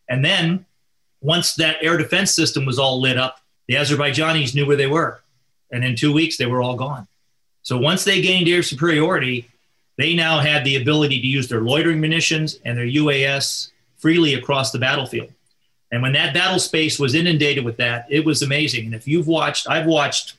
[0.08, 0.64] and then
[1.20, 5.20] once that air defense system was all lit up, the Azerbaijanis knew where they were.
[5.72, 7.06] And in two weeks, they were all gone.
[7.62, 9.48] So once they gained air superiority,
[9.96, 14.72] they now had the ability to use their loitering munitions and their UAS freely across
[14.72, 15.30] the battlefield.
[15.92, 18.86] And when that battle space was inundated with that, it was amazing.
[18.86, 20.36] And if you've watched, I've watched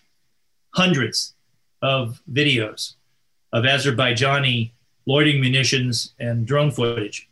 [0.72, 1.34] hundreds
[1.82, 2.94] of videos
[3.52, 4.72] of Azerbaijani
[5.06, 7.28] loitering munitions and drone footage.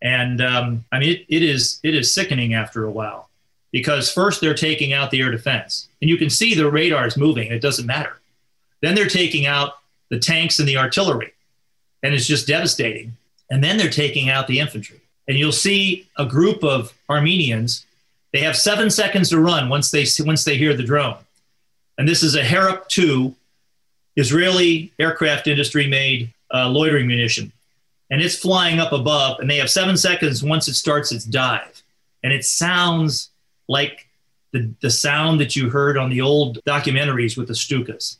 [0.00, 3.27] And um, I mean, it, it is it is sickening after a while
[3.72, 7.50] because first they're taking out the air defense, and you can see the radars moving.
[7.50, 8.18] It doesn't matter.
[8.80, 9.78] Then they're taking out
[10.10, 11.32] the tanks and the artillery,
[12.02, 13.16] and it's just devastating.
[13.50, 17.84] And then they're taking out the infantry, and you'll see a group of Armenians.
[18.32, 21.18] They have seven seconds to run once they once they hear the drone,
[21.96, 23.34] and this is a Harop 2
[24.16, 27.52] Israeli aircraft industry made uh, loitering munition
[28.10, 31.82] and it's flying up above, and they have seven seconds once it starts its dive.
[32.24, 33.27] And it sounds
[33.68, 34.08] like
[34.52, 38.16] the, the sound that you heard on the old documentaries with the Stukas.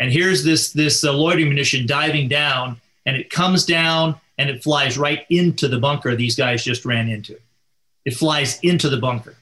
[0.00, 4.62] And here's this, this uh, loitering munition diving down, and it comes down and it
[4.62, 7.38] flies right into the bunker these guys just ran into.
[8.04, 9.36] It flies into the bunker.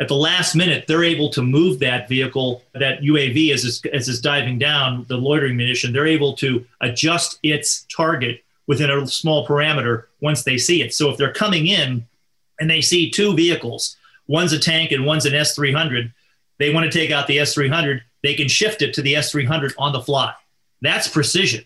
[0.00, 4.08] At the last minute, they're able to move that vehicle, that UAV, as it's, as
[4.08, 9.46] it's diving down, the loitering munition, they're able to adjust its target within a small
[9.46, 10.94] parameter once they see it.
[10.94, 12.06] So if they're coming in
[12.58, 13.96] and they see two vehicles,
[14.30, 16.12] one's a tank and one's an S300,
[16.58, 19.92] they want to take out the S300, they can shift it to the S300 on
[19.92, 20.32] the fly.
[20.80, 21.64] That's precision.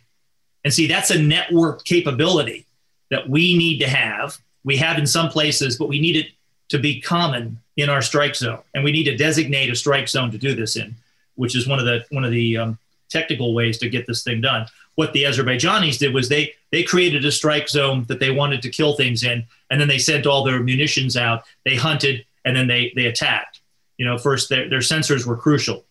[0.64, 2.64] And see, that's a network capability
[3.10, 4.38] that we need to have.
[4.64, 6.28] We have in some places, but we need it
[6.70, 8.60] to be common in our strike zone.
[8.74, 10.94] And we need to designate a strike zone to do this in,
[11.34, 12.78] which is one of the one of the um,
[13.10, 17.24] technical ways to get this thing done what the Azerbaijanis did was they they created
[17.24, 20.44] a strike zone that they wanted to kill things in, and then they sent all
[20.44, 21.44] their munitions out.
[21.64, 23.60] They hunted and then they they attacked.
[23.98, 25.84] You know, first their, their sensors were crucial.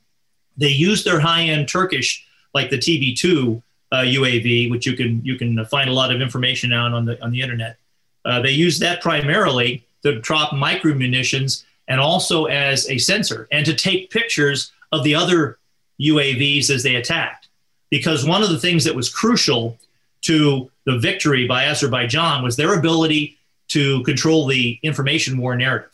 [0.57, 3.61] They used their high end Turkish like the TB2
[3.91, 7.21] uh, UAV, which you can you can find a lot of information out on the
[7.23, 7.77] on the internet.
[8.25, 13.65] Uh, they used that primarily to drop micro munitions and also as a sensor and
[13.65, 15.59] to take pictures of the other
[16.01, 17.49] UAVs as they attacked
[17.89, 19.77] because one of the things that was crucial
[20.21, 23.37] to the victory by Azerbaijan was their ability
[23.67, 25.92] to control the information war narrative.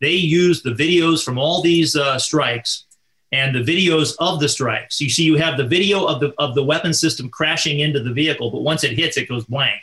[0.00, 2.84] They used the videos from all these uh, strikes
[3.32, 5.00] and the videos of the strikes.
[5.00, 8.12] You see, you have the video of the of the weapon system crashing into the
[8.12, 9.80] vehicle, but once it hits, it goes blank.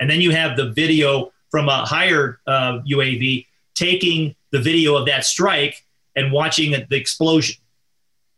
[0.00, 5.06] And then you have the video from a higher uh, UAV taking the video of
[5.06, 5.84] that strike
[6.16, 7.56] and watching the explosion.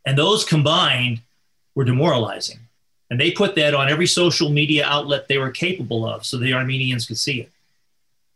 [0.06, 1.20] And those combined
[1.74, 2.60] were demoralizing.
[3.10, 6.52] And they put that on every social media outlet they were capable of so the
[6.52, 7.50] Armenians could see it.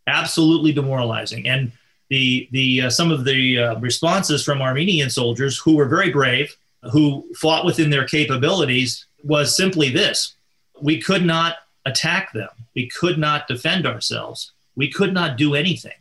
[0.06, 1.46] Absolutely demoralizing.
[1.48, 1.72] And
[2.08, 6.56] the, the, uh, some of the uh, responses from Armenian soldiers who were very brave,
[6.92, 10.34] who fought within their capabilities, was simply this
[10.80, 15.92] we could not attack them, we could not defend ourselves, we could not do anything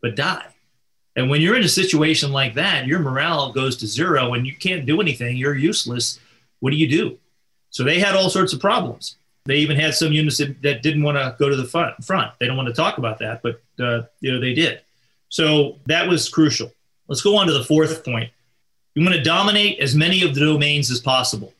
[0.00, 0.46] but die.
[1.16, 4.54] And when you're in a situation like that, your morale goes to zero and you
[4.54, 6.20] can't do anything, you're useless
[6.60, 7.18] what do you do?
[7.70, 9.16] So they had all sorts of problems.
[9.44, 12.04] They even had some units that, didn't want to go to the front.
[12.04, 12.32] front.
[12.38, 14.82] They don't want to talk about that, but uh, you know they did.
[15.28, 16.72] So that was crucial.
[17.06, 18.30] Let's go on to the fourth point.
[18.94, 21.52] You want to dominate as many of the domains as possible.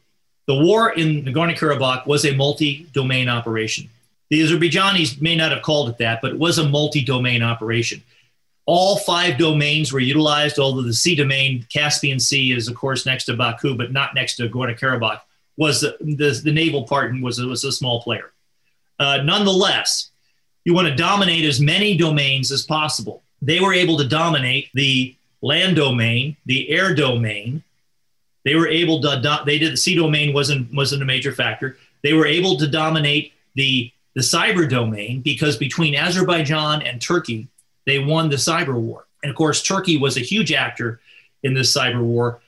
[0.47, 3.89] The war in Nagorno Karabakh was a multi domain operation.
[4.31, 8.03] The Azerbaijanis may not have called it that, but it was a multi domain operation.
[8.67, 13.25] All five domains were utilized, although the sea domain, Caspian Sea, is of course next
[13.27, 15.21] to Baku, but not next to Nagorno Karabakh.
[15.57, 18.33] Was the, the, the naval part and was, was a small player.
[18.99, 20.11] Uh, nonetheless,
[20.65, 23.23] you want to dominate as many domains as possible.
[23.41, 27.63] They were able to dominate the land domain, the air domain.
[28.45, 31.77] They were able to, do- they did the sea domain wasn't, wasn't a major factor.
[32.03, 37.49] They were able to dominate the, the cyber domain because between Azerbaijan and Turkey,
[37.87, 39.07] they won the cyber war.
[39.23, 41.01] And of course, Turkey was a huge actor
[41.43, 42.41] in this cyber war.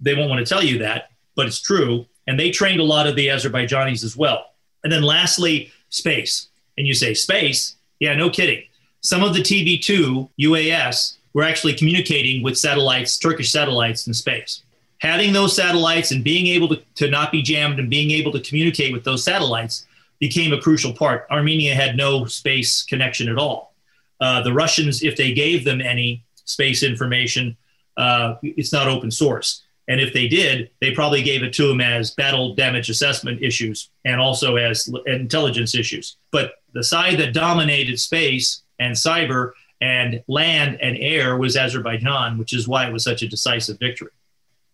[0.00, 2.06] They won't want to tell you that, but it's true.
[2.26, 4.52] And they trained a lot of the Azerbaijanis as well.
[4.84, 6.48] And then lastly, space.
[6.76, 7.76] And you say, space?
[7.98, 8.64] Yeah, no kidding.
[9.00, 14.62] Some of the TB2 UAS were actually communicating with satellites, Turkish satellites in space.
[14.98, 18.40] Having those satellites and being able to, to not be jammed and being able to
[18.40, 19.86] communicate with those satellites
[20.18, 21.26] became a crucial part.
[21.30, 23.74] Armenia had no space connection at all.
[24.20, 27.56] Uh, the Russians, if they gave them any space information,
[27.96, 29.62] uh, it's not open source.
[29.86, 33.90] And if they did, they probably gave it to them as battle damage assessment issues
[34.04, 36.16] and also as intelligence issues.
[36.30, 42.52] But the side that dominated space and cyber and land and air was Azerbaijan, which
[42.52, 44.10] is why it was such a decisive victory.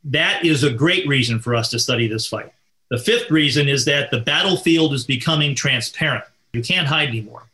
[0.05, 2.53] That is a great reason for us to study this fight.
[2.90, 6.25] The fifth reason is that the battlefield is becoming transparent.
[6.53, 7.45] You can't hide anymore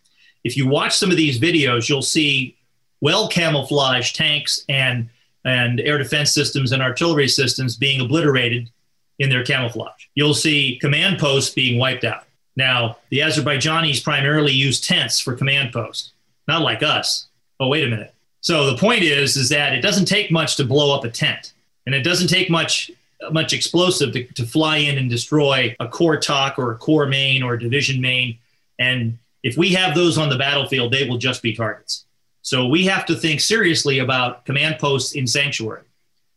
[0.44, 2.56] if you watch some of these videos, you'll see
[3.00, 5.08] well camouflaged tanks and
[5.44, 8.70] and air defense systems and artillery systems being obliterated
[9.18, 10.06] in their camouflage.
[10.14, 12.26] You'll see command posts being wiped out.
[12.56, 16.12] Now, the Azerbaijanis primarily use tents for command posts,
[16.48, 17.28] not like us.
[17.58, 18.14] Oh, wait a minute.
[18.40, 21.52] So the point is, is that it doesn't take much to blow up a tent,
[21.86, 22.90] and it doesn't take much
[23.32, 27.42] much explosive to, to fly in and destroy a corps TAC or a corps main
[27.42, 28.38] or a division main
[28.78, 32.04] and if we have those on the battlefield, they will just be targets.
[32.42, 35.82] So we have to think seriously about command posts in sanctuary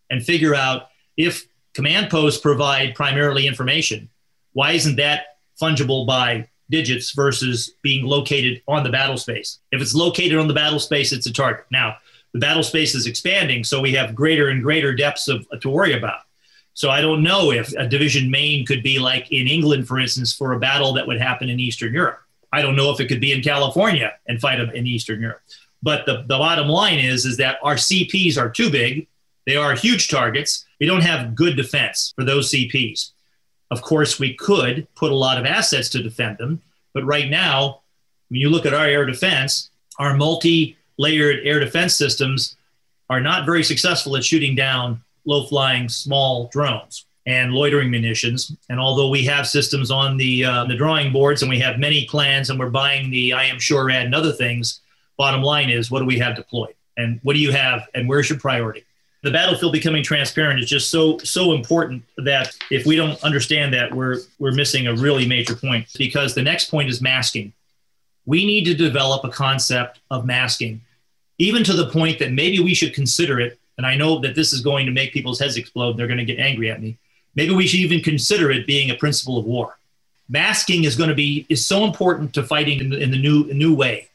[0.10, 4.10] and figure out if command posts provide primarily information,
[4.52, 9.60] why isn't that fungible by digits versus being located on the battle space?
[9.72, 11.66] If it's located on the battle space, it's a target.
[11.72, 11.98] Now,
[12.34, 15.94] the battle space is expanding, so we have greater and greater depths of, to worry
[15.94, 16.22] about.
[16.74, 20.34] So I don't know if a division main could be like in England, for instance,
[20.34, 22.20] for a battle that would happen in Eastern Europe.
[22.52, 25.42] I don't know if it could be in California and fight in Eastern Europe.
[25.84, 29.08] But the, the bottom line is, is that our CPs are too big.
[29.46, 30.66] They are huge targets.
[30.80, 33.12] We don't have good defense for those CPs.
[33.72, 36.62] Of course, we could put a lot of assets to defend them.
[36.94, 37.82] But right now,
[38.30, 42.56] when you look at our air defense, our multi layered air defense systems
[43.10, 48.56] are not very successful at shooting down low flying small drones and loitering munitions.
[48.70, 52.06] And although we have systems on the uh, the drawing boards and we have many
[52.06, 54.82] plans and we're buying the IM SHORAD and other things,
[55.18, 58.30] bottom line is what do we have deployed and what do you have and where's
[58.30, 58.84] your priority?
[59.24, 63.94] The battlefield becoming transparent is just so so important that if we don't understand that,
[63.94, 67.54] we're we're missing a really major point because the next point is masking.
[68.26, 70.82] We need to develop a concept of masking,
[71.40, 73.60] even to the point that maybe we should consider it.
[73.78, 75.98] And I know that this is going to make people's heads explode.
[75.98, 76.98] They're going to get angry at me
[77.36, 79.78] Maybe we should even consider it being a principle of war.
[80.30, 83.46] Masking is going to be is so important to fighting in the, in the new
[83.54, 84.08] new way.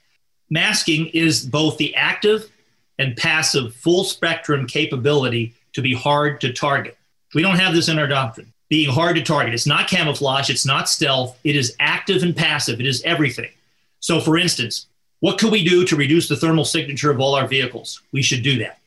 [0.50, 2.50] Masking is both the active
[2.98, 6.96] and passive full spectrum capability to be hard to target.
[7.34, 8.52] We don't have this in our doctrine.
[8.68, 9.54] Being hard to target.
[9.54, 13.50] It's not camouflage, it's not stealth, it is active and passive, it is everything.
[14.00, 14.87] So, for instance,
[15.20, 18.02] what could we do to reduce the thermal signature of all our vehicles?
[18.12, 18.78] We should do that.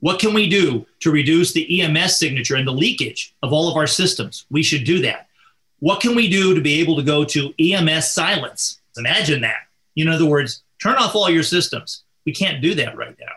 [0.00, 3.76] What can we do to reduce the EMS signature and the leakage of all of
[3.76, 4.46] our systems?
[4.50, 5.28] We should do that.
[5.78, 8.80] What can we do to be able to go to EMS silence?
[8.96, 9.66] Imagine that.
[9.96, 12.02] In other words, turn off all your systems.
[12.26, 13.32] We can't do that right now.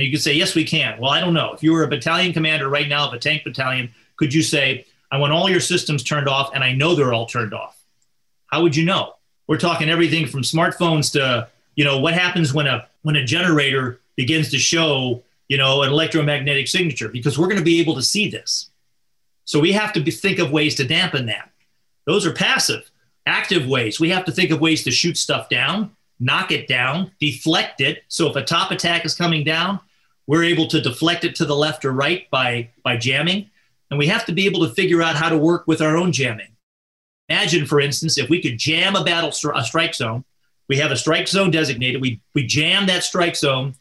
[0.00, 0.98] And you could say, yes, we can.
[0.98, 1.52] Well, I don't know.
[1.52, 4.86] If you were a battalion commander right now of a tank battalion, could you say,
[5.12, 7.78] I want all your systems turned off and I know they're all turned off?
[8.46, 9.14] How would you know?
[9.46, 14.00] We're talking everything from smartphones to, you know, what happens when a when a generator
[14.16, 18.02] begins to show you know, an electromagnetic signature because we're going to be able to
[18.02, 18.70] see this.
[19.44, 21.50] So we have to be, think of ways to dampen that.
[22.06, 22.88] Those are passive.
[23.26, 25.90] Active ways, we have to think of ways to shoot stuff down,
[26.20, 28.04] knock it down, deflect it.
[28.06, 29.80] So if a top attack is coming down,
[30.30, 33.50] we're able to deflect it to the left or right by, by jamming.
[33.90, 36.12] And we have to be able to figure out how to work with our own
[36.12, 36.54] jamming.
[37.28, 40.22] Imagine, for instance, if we could jam a battle a strike zone,
[40.68, 43.74] we have a strike zone designated, we, we jam that strike zone,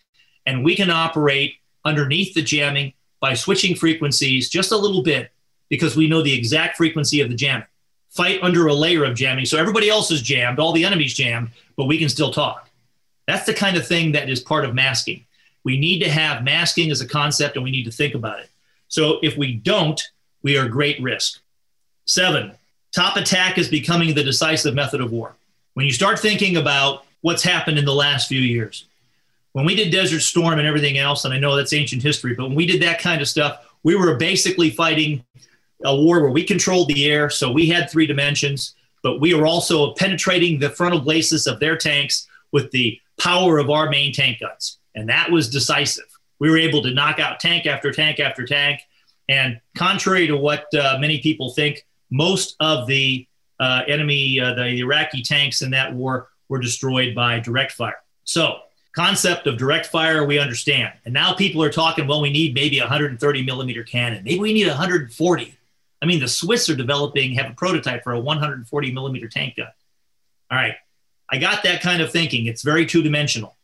[0.48, 5.32] and we can operate underneath the jamming by switching frequencies just a little bit
[5.70, 7.68] because we know the exact frequency of the jamming.
[8.10, 9.46] Fight under a layer of jamming.
[9.46, 12.72] So everybody else is jammed, all the enemies jammed, but we can still talk.
[13.28, 15.28] That's the kind of thing that is part of masking.
[15.64, 18.50] We need to have masking as a concept and we need to think about it.
[18.88, 20.02] So if we don't,
[20.42, 21.42] we are great risk.
[22.06, 22.54] Seven,
[22.92, 25.36] top attack is becoming the decisive method of war.
[25.74, 28.86] When you start thinking about what's happened in the last few years,
[29.54, 32.48] when we did Desert Storm and everything else, and I know that's ancient history, but
[32.48, 35.24] when we did that kind of stuff, we were basically fighting
[35.86, 37.30] a war where we controlled the air.
[37.30, 41.78] So we had three dimensions, but we were also penetrating the frontal glacis of their
[41.78, 44.79] tanks with the power of our main tank guns.
[45.00, 46.06] And that was decisive.
[46.40, 48.82] We were able to knock out tank after tank after tank.
[49.28, 53.28] And contrary to what uh, many people think, most of the
[53.60, 57.98] uh, enemy, uh, the Iraqi tanks in that war were destroyed by direct fire.
[58.24, 58.60] So,
[58.96, 60.94] concept of direct fire, we understand.
[61.06, 64.24] And now people are talking, well, we need maybe 130 millimeter cannon.
[64.24, 65.56] Maybe we need 140.
[66.02, 69.68] I mean, the Swiss are developing, have a prototype for a 140 millimeter tank gun.
[70.52, 70.76] All right.
[71.30, 72.48] I got that kind of thinking.
[72.48, 73.56] It's very two dimensional.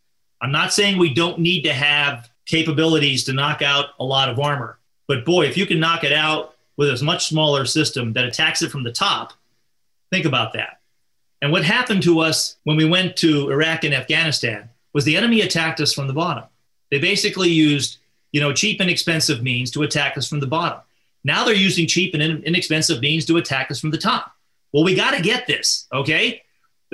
[0.41, 4.39] I'm not saying we don't need to have capabilities to knock out a lot of
[4.39, 4.77] armor,
[5.07, 8.61] but boy, if you can knock it out with a much smaller system that attacks
[8.61, 9.33] it from the top,
[10.11, 10.79] think about that.
[11.41, 15.41] And what happened to us when we went to Iraq and Afghanistan was the enemy
[15.41, 16.45] attacked us from the bottom.
[16.91, 17.97] They basically used,
[18.31, 20.79] you know, cheap and expensive means to attack us from the bottom.
[21.23, 24.31] Now they're using cheap and inexpensive means to attack us from the top.
[24.71, 26.43] Well, we got to get this, okay?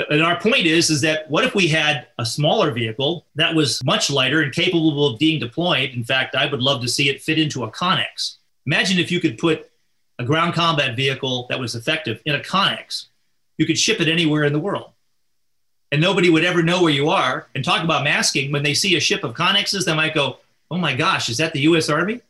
[0.10, 3.84] And our point is, is that what if we had a smaller vehicle that was
[3.84, 5.92] much lighter and capable of being deployed?
[5.92, 8.38] In fact, I would love to see it fit into a Connex.
[8.66, 9.70] Imagine if you could put
[10.18, 13.08] a ground combat vehicle that was effective in a Connex.
[13.58, 14.92] You could ship it anywhere in the world.
[15.92, 17.48] And nobody would ever know where you are.
[17.54, 18.52] And talk about masking.
[18.52, 20.38] When they see a ship of Connexes, they might go,
[20.70, 22.22] oh my gosh, is that the US Army?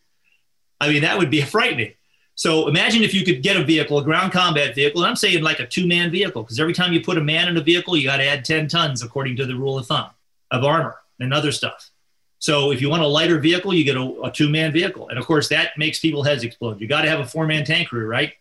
[0.80, 1.94] I mean, that would be frightening.
[2.36, 5.44] So imagine if you could get a vehicle, a ground combat vehicle, and I'm saying
[5.44, 7.96] like a two man vehicle, because every time you put a man in a vehicle,
[7.96, 10.10] you got to add 10 tons, according to the rule of thumb,
[10.50, 11.92] of armor and other stuff.
[12.40, 15.10] So if you want a lighter vehicle, you get a, a two man vehicle.
[15.10, 16.82] And of course, that makes people's heads explode.
[16.82, 18.34] You got to have a four man tank crew, right?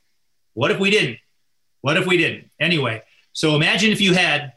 [0.54, 1.18] What if we didn't?
[1.82, 2.50] What if we didn't?
[2.58, 4.54] Anyway, so imagine if you had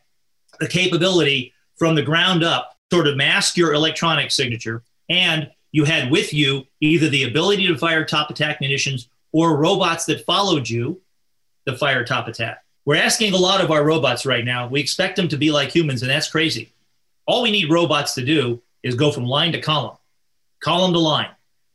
[0.60, 6.12] the capability from the ground up, sort of mask your electronic signature, and you had
[6.12, 11.02] with you either the ability to fire top attack munitions or robots that followed you
[11.66, 12.64] the fire top attack.
[12.86, 14.68] We're asking a lot of our robots right now.
[14.68, 16.74] We expect them to be like humans, and that's crazy.
[17.26, 19.98] All we need robots to do is go from line to column,
[20.62, 21.30] column to line.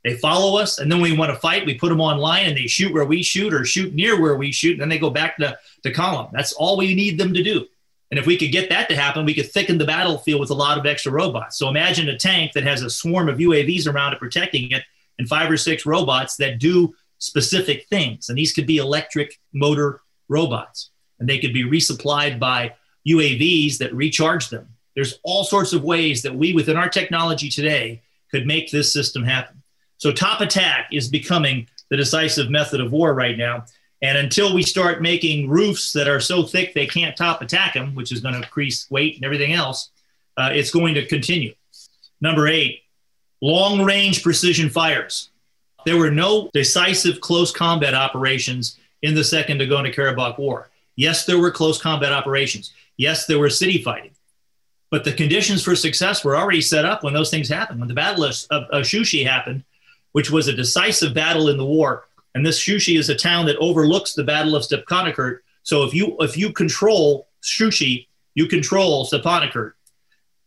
[0.04, 2.46] They follow us, and then when we want to fight, we put them on line
[2.46, 4.98] and they shoot where we shoot or shoot near where we shoot, and then they
[4.98, 6.28] go back to, to column.
[6.32, 7.66] That's all we need them to do.
[8.10, 10.54] And if we could get that to happen, we could thicken the battlefield with a
[10.54, 11.58] lot of extra robots.
[11.58, 14.82] So imagine a tank that has a swarm of UAVs around it protecting it
[15.18, 18.28] and five or six robots that do specific things.
[18.28, 22.74] And these could be electric motor robots, and they could be resupplied by
[23.06, 24.68] UAVs that recharge them.
[24.94, 29.22] There's all sorts of ways that we, within our technology today, could make this system
[29.24, 29.62] happen.
[29.98, 33.64] So, top attack is becoming the decisive method of war right now.
[34.02, 37.94] And until we start making roofs that are so thick they can't top attack them,
[37.94, 39.90] which is going to increase weight and everything else,
[40.36, 41.54] uh, it's going to continue.
[42.20, 42.82] Number eight,
[43.40, 45.30] long range precision fires.
[45.84, 50.70] There were no decisive close combat operations in the Second Nagorno Karabakh War.
[50.96, 52.72] Yes, there were close combat operations.
[52.96, 54.10] Yes, there were city fighting.
[54.90, 57.78] But the conditions for success were already set up when those things happened.
[57.78, 59.62] When the Battle of, of, Shushi happened,
[60.12, 63.56] which was a decisive battle in the war, and this Shushi is a town that
[63.58, 65.40] overlooks the Battle of Stepanakert.
[65.62, 69.74] So if you if you control Shushi, you control Stepanakert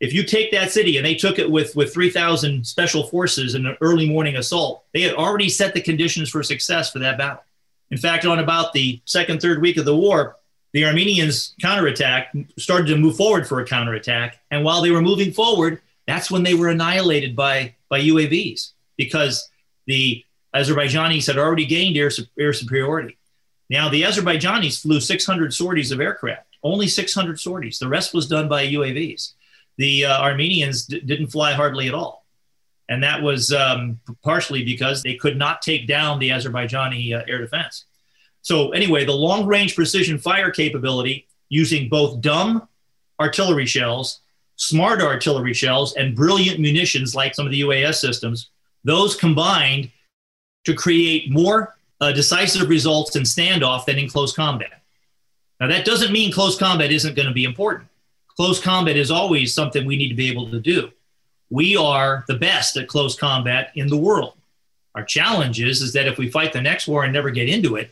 [0.01, 3.65] if you take that city and they took it with with 3000 special forces in
[3.65, 7.43] an early morning assault they had already set the conditions for success for that battle.
[7.91, 10.35] In fact on about the second third week of the war
[10.73, 14.39] the armenians counterattack started to move forward for a counterattack.
[14.49, 19.49] And while they were moving forward that's when they were annihilated by by uavs because
[19.85, 23.17] the azerbaijanis had already gained air, air superiority.
[23.69, 27.79] Now the azerbaijanis flew 600 sorties of aircraft only 600 sorties.
[27.79, 29.33] The rest was done by uavs
[29.77, 32.25] the uh, Armenians d- didn't fly hardly at all.
[32.89, 37.37] And that was um, partially because they could not take down the Azerbaijani uh, air
[37.37, 37.85] defense.
[38.41, 42.67] So, anyway, the long range precision fire capability using both dumb
[43.19, 44.21] artillery shells,
[44.55, 48.49] smart artillery shells, and brilliant munitions like some of the UAS systems,
[48.83, 49.91] those combined
[50.65, 54.81] to create more uh, decisive results in standoff than in close combat.
[55.59, 57.87] Now, that doesn't mean close combat isn't going to be important
[58.35, 60.91] close combat is always something we need to be able to do.
[61.49, 64.33] We are the best at close combat in the world.
[64.95, 67.75] Our challenge is, is that if we fight the next war and never get into
[67.75, 67.91] it,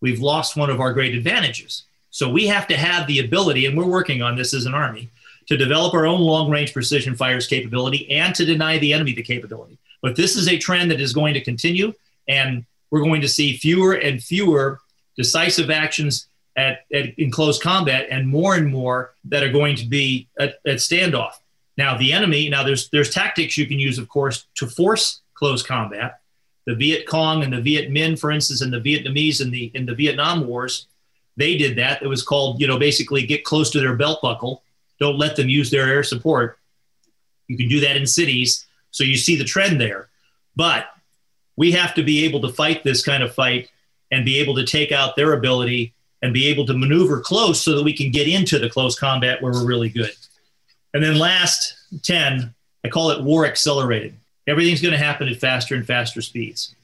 [0.00, 1.84] we've lost one of our great advantages.
[2.10, 5.10] So we have to have the ability, and we're working on this as an army,
[5.46, 9.22] to develop our own long range precision fires capability and to deny the enemy the
[9.22, 9.78] capability.
[10.02, 11.94] But this is a trend that is going to continue,
[12.28, 14.80] and we're going to see fewer and fewer
[15.16, 16.27] decisive actions
[16.58, 20.58] at, at, in close combat and more and more that are going to be at,
[20.66, 21.34] at standoff.
[21.76, 25.62] Now, the enemy, now there's, there's tactics you can use, of course, to force close
[25.62, 26.20] combat.
[26.66, 29.86] The Viet Cong and the Viet Minh, for instance, and the Vietnamese in the, in
[29.86, 30.88] the Vietnam Wars,
[31.36, 32.02] they did that.
[32.02, 34.64] It was called, you know, basically get close to their belt buckle.
[34.98, 36.58] Don't let them use their air support.
[37.46, 38.66] You can do that in cities.
[38.90, 40.08] So you see the trend there.
[40.56, 40.86] But
[41.54, 43.70] we have to be able to fight this kind of fight
[44.10, 47.76] and be able to take out their ability and be able to maneuver close so
[47.76, 50.12] that we can get into the close combat where we're really good.
[50.94, 52.54] And then last 10,
[52.84, 54.14] I call it war accelerated.
[54.46, 56.74] Everything's going to happen at faster and faster speeds.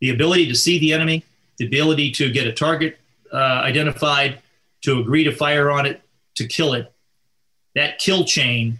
[0.00, 1.24] The ability to see the enemy,
[1.58, 2.98] the ability to get a target
[3.32, 4.40] uh, identified,
[4.82, 6.00] to agree to fire on it,
[6.36, 6.92] to kill it,
[7.74, 8.78] that kill chain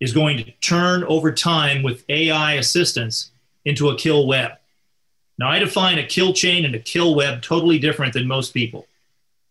[0.00, 3.30] is going to turn over time with AI assistance
[3.64, 4.52] into a kill web.
[5.38, 8.86] Now, I define a kill chain and a kill web totally different than most people.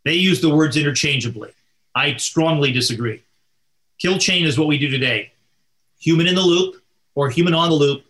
[0.06, 1.52] They use the words interchangeably.
[1.94, 3.24] I strongly disagree.
[4.00, 5.32] Kill chain is what we do today
[5.98, 6.84] human in the loop
[7.16, 8.06] or human on the loop,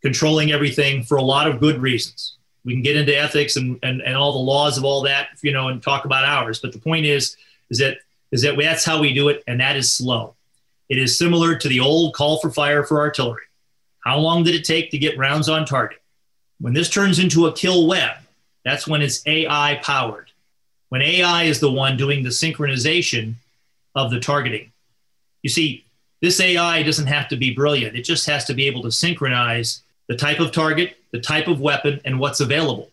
[0.00, 2.36] controlling everything for a lot of good reasons.
[2.64, 5.52] We can get into ethics and, and, and all the laws of all that, you
[5.52, 6.60] know, and talk about ours.
[6.60, 7.36] But the point is,
[7.70, 7.98] is that
[8.30, 10.34] is that that's how we do it, and that is slow.
[10.88, 13.44] It is similar to the old call for fire for artillery.
[14.00, 16.00] How long did it take to get rounds on target?
[16.60, 18.16] When this turns into a kill web,
[18.64, 20.31] that's when it's AI powered.
[20.92, 23.36] When AI is the one doing the synchronization
[23.94, 24.72] of the targeting.
[25.40, 25.86] You see,
[26.20, 27.96] this AI doesn't have to be brilliant.
[27.96, 31.62] It just has to be able to synchronize the type of target, the type of
[31.62, 32.90] weapon, and what's available.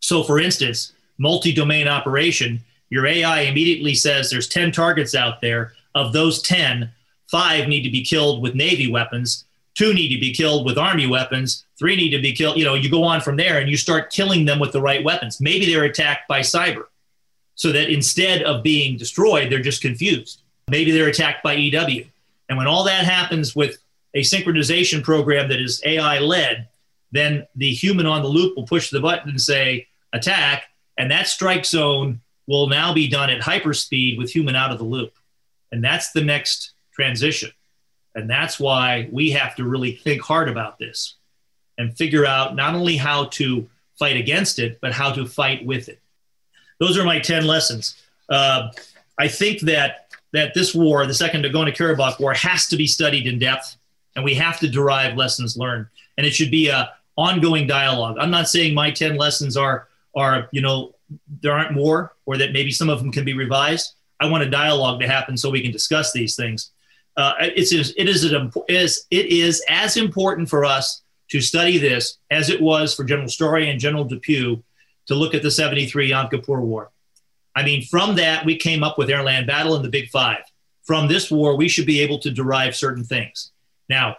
[0.00, 5.74] So, for instance, multi domain operation, your AI immediately says there's 10 targets out there.
[5.94, 6.90] Of those 10,
[7.30, 9.44] five need to be killed with Navy weapons,
[9.74, 12.56] two need to be killed with Army weapons, three need to be killed.
[12.56, 15.04] You know, you go on from there and you start killing them with the right
[15.04, 15.38] weapons.
[15.38, 16.86] Maybe they're attacked by cyber
[17.60, 20.40] so that instead of being destroyed, they're just confused.
[20.68, 22.06] Maybe they're attacked by EW.
[22.48, 23.76] And when all that happens with
[24.14, 26.68] a synchronization program that is AI led,
[27.12, 31.28] then the human on the loop will push the button and say attack, and that
[31.28, 35.12] strike zone will now be done at hyperspeed with human out of the loop.
[35.70, 37.50] And that's the next transition.
[38.14, 41.16] And that's why we have to really think hard about this
[41.76, 45.90] and figure out not only how to fight against it, but how to fight with
[45.90, 46.00] it.
[46.80, 48.02] Those are my 10 lessons.
[48.28, 48.70] Uh,
[49.18, 53.26] I think that, that this war, the Second Nagorno Karabakh War, has to be studied
[53.26, 53.76] in depth
[54.16, 55.86] and we have to derive lessons learned.
[56.18, 58.16] And it should be a ongoing dialogue.
[58.18, 60.94] I'm not saying my 10 lessons are, are you know,
[61.42, 63.94] there aren't more or that maybe some of them can be revised.
[64.20, 66.70] I want a dialogue to happen so we can discuss these things.
[67.16, 68.08] Uh, it's, it, is, it,
[68.68, 73.28] is, it is as important for us to study this as it was for General
[73.28, 74.62] Starry and General DePuy
[75.10, 76.92] to look at the 73 Yom Kippur War.
[77.56, 80.42] I mean, from that, we came up with airland battle and the Big Five.
[80.84, 83.50] From this war, we should be able to derive certain things.
[83.88, 84.18] Now,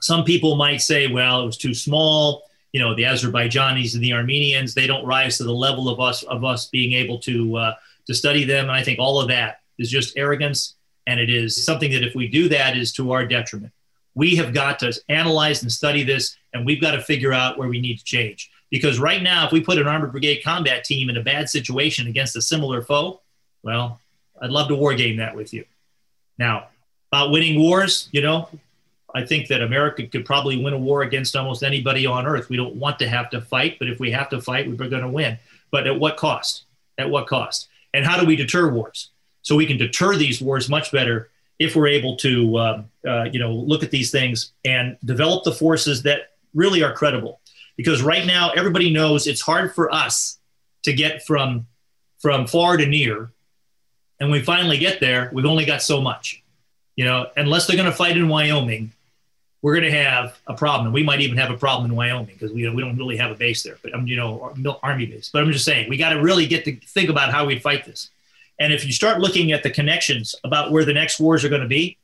[0.00, 2.44] some people might say, well, it was too small.
[2.72, 6.22] You know, the Azerbaijanis and the Armenians, they don't rise to the level of us
[6.22, 7.74] of us being able to uh,
[8.06, 8.66] to study them.
[8.66, 10.76] And I think all of that is just arrogance,
[11.08, 13.72] and it is something that if we do that is to our detriment.
[14.14, 17.68] We have got to analyze and study this, and we've got to figure out where
[17.68, 18.51] we need to change.
[18.72, 22.06] Because right now, if we put an armored brigade combat team in a bad situation
[22.08, 23.20] against a similar foe,
[23.62, 24.00] well,
[24.40, 25.66] I'd love to war game that with you.
[26.38, 26.68] Now,
[27.12, 28.48] about winning wars, you know,
[29.14, 32.48] I think that America could probably win a war against almost anybody on earth.
[32.48, 35.02] We don't want to have to fight, but if we have to fight, we're going
[35.02, 35.38] to win.
[35.70, 36.64] But at what cost?
[36.96, 37.68] At what cost?
[37.92, 39.10] And how do we deter wars?
[39.42, 43.38] So we can deter these wars much better if we're able to, uh, uh, you
[43.38, 47.38] know, look at these things and develop the forces that really are credible.
[47.76, 50.38] Because right now, everybody knows it's hard for us
[50.82, 51.66] to get from
[52.20, 53.30] from far to near,
[54.20, 55.30] and we finally get there.
[55.32, 56.42] We've only got so much,
[56.94, 57.28] you know.
[57.36, 58.92] Unless they're going to fight in Wyoming,
[59.62, 60.86] we're going to have a problem.
[60.86, 63.30] And we might even have a problem in Wyoming because we, we don't really have
[63.30, 65.30] a base there, but i'm you know, army base.
[65.32, 67.84] But I'm just saying, we got to really get to think about how we fight
[67.84, 68.10] this.
[68.58, 71.62] And if you start looking at the connections about where the next wars are going
[71.62, 71.96] to be,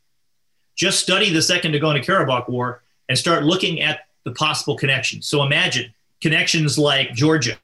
[0.76, 5.26] just study the Second Nagorno Karabakh War and start looking at the possible connections.
[5.26, 7.56] So imagine connections like Georgia,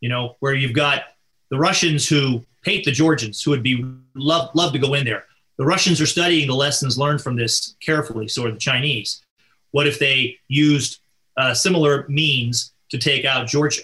[0.00, 1.04] you know, where you've got
[1.50, 3.84] the Russians who hate the Georgians, who would be
[4.14, 5.24] love love to go in there.
[5.58, 9.22] The Russians are studying the lessons learned from this carefully, so are the Chinese.
[9.70, 11.00] What if they used
[11.36, 13.82] uh, similar means to take out Georgia.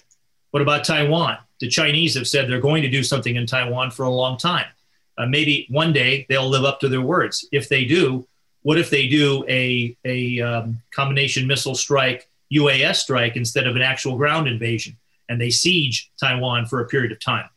[0.51, 1.39] What about Taiwan?
[1.61, 4.67] The Chinese have said they're going to do something in Taiwan for a long time.
[5.19, 7.47] Uh, maybe one day they'll live up to their words.
[7.53, 8.27] If they do,
[8.63, 13.83] what if they do a, a um, combination missile strike, UAS strike, instead of an
[13.83, 14.97] actual ground invasion,
[15.29, 17.49] and they siege Taiwan for a period of time?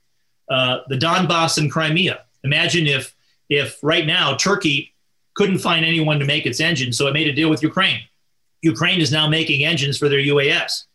[0.50, 2.24] Uh, the Donbass and Crimea.
[2.44, 3.16] Imagine if,
[3.50, 4.94] if right now Turkey
[5.34, 8.02] couldn't find anyone to make its engines, so it made a deal with Ukraine.
[8.62, 10.86] Ukraine is now making engines for their UAS.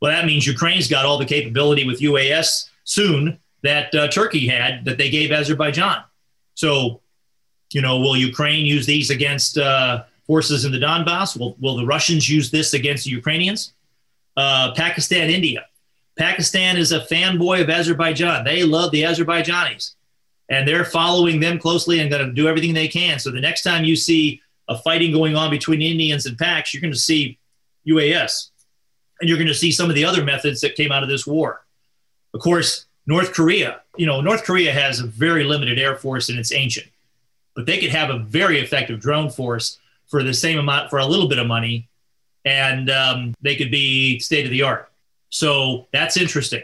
[0.00, 4.84] Well, that means Ukraine's got all the capability with UAS soon that uh, Turkey had
[4.84, 6.02] that they gave Azerbaijan.
[6.54, 7.00] So,
[7.72, 11.38] you know, will Ukraine use these against uh, forces in the Donbass?
[11.38, 13.72] Will, will the Russians use this against the Ukrainians?
[14.36, 15.66] Uh, Pakistan, India.
[16.16, 18.44] Pakistan is a fanboy of Azerbaijan.
[18.44, 19.94] They love the Azerbaijanis
[20.50, 23.18] and they're following them closely and going to do everything they can.
[23.18, 26.80] So the next time you see a fighting going on between Indians and Paks, you're
[26.80, 27.38] going to see
[27.88, 28.50] UAS
[29.20, 31.26] and you're going to see some of the other methods that came out of this
[31.26, 31.64] war.
[32.34, 36.38] Of course, North Korea, you know, North Korea has a very limited air force and
[36.38, 36.88] it's ancient,
[37.60, 41.04] but they could have a very effective drone force for the same amount, for a
[41.04, 41.86] little bit of money,
[42.46, 44.90] and um, they could be state of the art.
[45.28, 46.62] So that's interesting.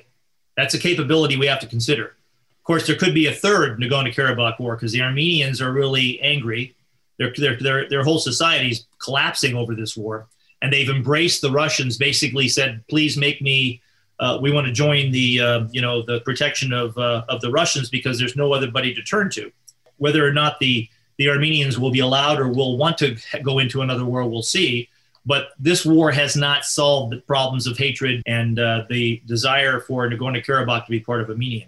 [0.56, 2.06] That's a capability we have to consider.
[2.06, 6.18] Of course, there could be a third Nagorno Karabakh war because the Armenians are really
[6.22, 6.74] angry.
[7.18, 10.28] Their, their, their, their whole society is collapsing over this war
[10.62, 11.96] and they've embraced the Russians.
[11.96, 13.82] Basically, said, "Please make me.
[14.18, 17.50] Uh, we want to join the uh, you know the protection of uh, of the
[17.50, 19.52] Russians because there's no other buddy to turn to.
[19.98, 20.88] Whether or not the
[21.18, 24.90] the Armenians will be allowed or will want to go into another war, we'll see.
[25.24, 30.08] But this war has not solved the problems of hatred and uh, the desire for
[30.08, 31.66] Nagorno Karabakh to be part of Armenia.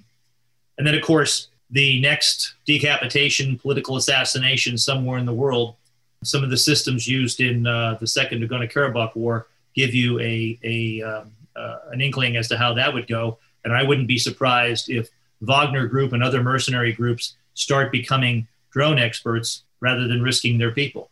[0.77, 5.77] And then, of course, the next decapitation, political assassination somewhere in the world
[6.25, 10.59] some of the systems used in uh, the Second Nagorno Karabakh War give you a,
[10.63, 13.39] a um, uh, an inkling as to how that would go.
[13.65, 15.09] And I wouldn't be surprised if
[15.41, 21.11] Wagner Group and other mercenary groups start becoming drone experts rather than risking their people.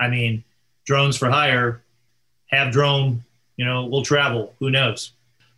[0.00, 0.42] I mean,
[0.84, 1.82] drones for hire,
[2.46, 3.22] have drone,
[3.56, 4.54] you know, will travel.
[4.58, 5.12] Who knows?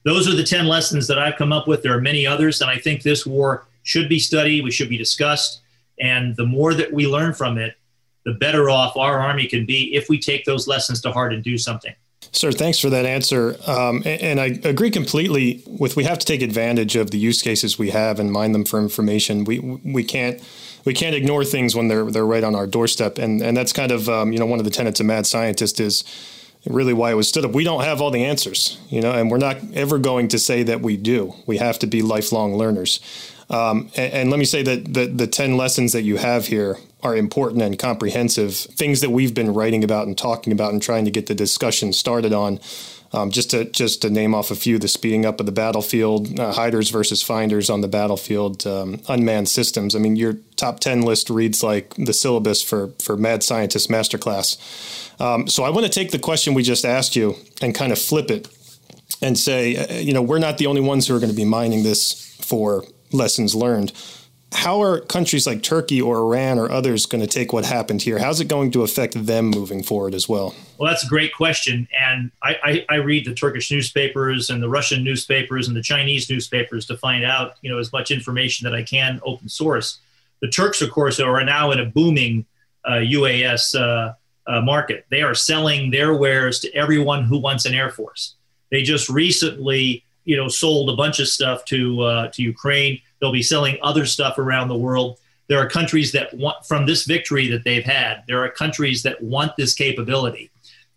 [0.05, 1.82] Those are the 10 lessons that I've come up with.
[1.82, 4.99] There are many others, and I think this war should be studied, we should be
[4.99, 5.62] discussed.
[6.01, 7.76] And the more that we learn from it,
[8.24, 11.45] the better off our Army can be if we take those lessons to heart and
[11.45, 11.95] do something.
[12.33, 13.57] Sir, thanks for that answer.
[13.66, 17.43] Um, and, and, I agree completely with we have to take advantage of the use
[17.43, 19.45] cases we have and mine them for information.
[19.45, 20.43] We we can't
[20.85, 23.18] we can't ignore things when they're they're right on our doorstep.
[23.18, 25.81] And and that's kind of um, you know one of the tenets of mad scientist
[25.81, 26.05] is
[26.66, 27.53] really why it was stood up.
[27.53, 30.62] We don't have all the answers, you know, and we're not ever going to say
[30.62, 31.35] that we do.
[31.47, 33.01] We have to be lifelong learners.
[33.51, 36.79] Um, and, and, let me say that the, the 10 lessons that you have here
[37.05, 41.05] are important and comprehensive, things that we've been writing about and talking about and trying
[41.05, 42.59] to get the discussion started on.
[43.13, 46.41] Um, just to just to name off a few, the speeding up of the battlefield,
[46.41, 49.95] uh, hiders versus finders on the battlefield, um, unmanned systems.
[49.95, 54.59] I mean, your top ten list reads like the syllabus for for Mad Scientist Masterclass.
[55.21, 58.01] Um, so I want to take the question we just asked you and kind of
[58.01, 58.49] flip it
[59.23, 61.45] and say, uh, you know, we're not the only ones who are going to be
[61.45, 63.93] mining this for lessons learned.
[64.55, 68.19] How are countries like Turkey or Iran or others going to take what happened here?
[68.19, 70.55] How's it going to affect them moving forward as well?
[70.79, 71.89] Well, that's a great question.
[72.01, 76.31] And I, I, I read the Turkish newspapers and the Russian newspapers and the Chinese
[76.31, 79.99] newspapers to find out, you know, as much information that I can open source.
[80.41, 82.47] The Turks, of course, are now in a booming
[82.85, 84.15] uh, UAS uh,
[84.47, 85.05] uh, market.
[85.11, 88.37] They are selling their wares to everyone who wants an air force.
[88.71, 93.01] They just recently you know sold a bunch of stuff to uh, to Ukraine.
[93.25, 95.18] They'll be selling other stuff around the world.
[95.49, 98.22] There are countries that want from this victory that they've had.
[98.29, 100.51] There are countries that want this capability.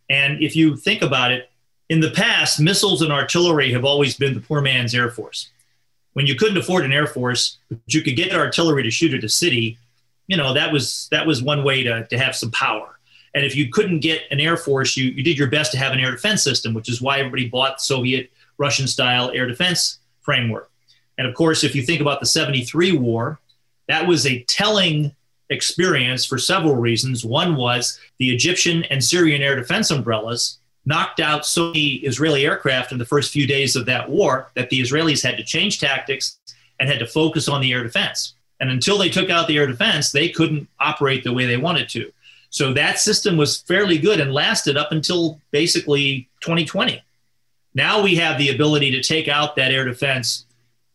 [0.10, 1.50] And if you think about it,
[1.88, 5.52] in the past, missiles and artillery have always been the poor man's air force.
[6.16, 9.24] When you couldn't afford an air force, but you could get artillery to shoot at
[9.24, 9.78] a city,
[10.28, 13.00] you know that was that was one way to, to have some power.
[13.36, 15.94] And if you couldn't get an air force, you, you did your best to have
[15.94, 20.00] an air defense system, which is why everybody bought the Soviet Russian style air defense
[20.20, 20.70] framework.
[21.18, 23.40] And of course, if you think about the 73 war,
[23.88, 25.16] that was a telling
[25.50, 27.24] experience for several reasons.
[27.24, 32.92] One was the Egyptian and Syrian air defense umbrellas knocked out so many Israeli aircraft
[32.92, 36.40] in the first few days of that war that the Israelis had to change tactics
[36.80, 38.36] and had to focus on the air defense.
[38.60, 41.90] And until they took out the air defense, they couldn't operate the way they wanted
[41.90, 42.12] to.
[42.50, 47.04] So that system was fairly good and lasted up until basically 2020.
[47.74, 50.47] Now we have the ability to take out that air defense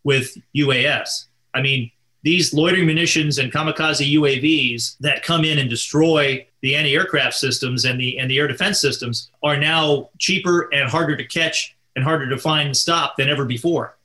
[0.04, 1.26] with UAS.
[1.54, 1.90] I mean,
[2.22, 8.00] these loitering munitions and kamikaze UAVs that come in and destroy the anti-aircraft systems and
[8.00, 12.28] the and the air defense systems are now cheaper and harder to catch and harder
[12.30, 13.96] to find and stop than ever before.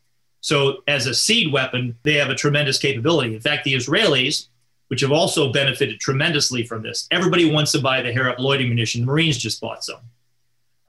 [0.41, 3.35] So, as a SEAD weapon, they have a tremendous capability.
[3.35, 4.47] In fact, the Israelis,
[4.87, 9.01] which have also benefited tremendously from this, everybody wants to buy the Harop loitering munition.
[9.01, 10.01] The Marines just bought some,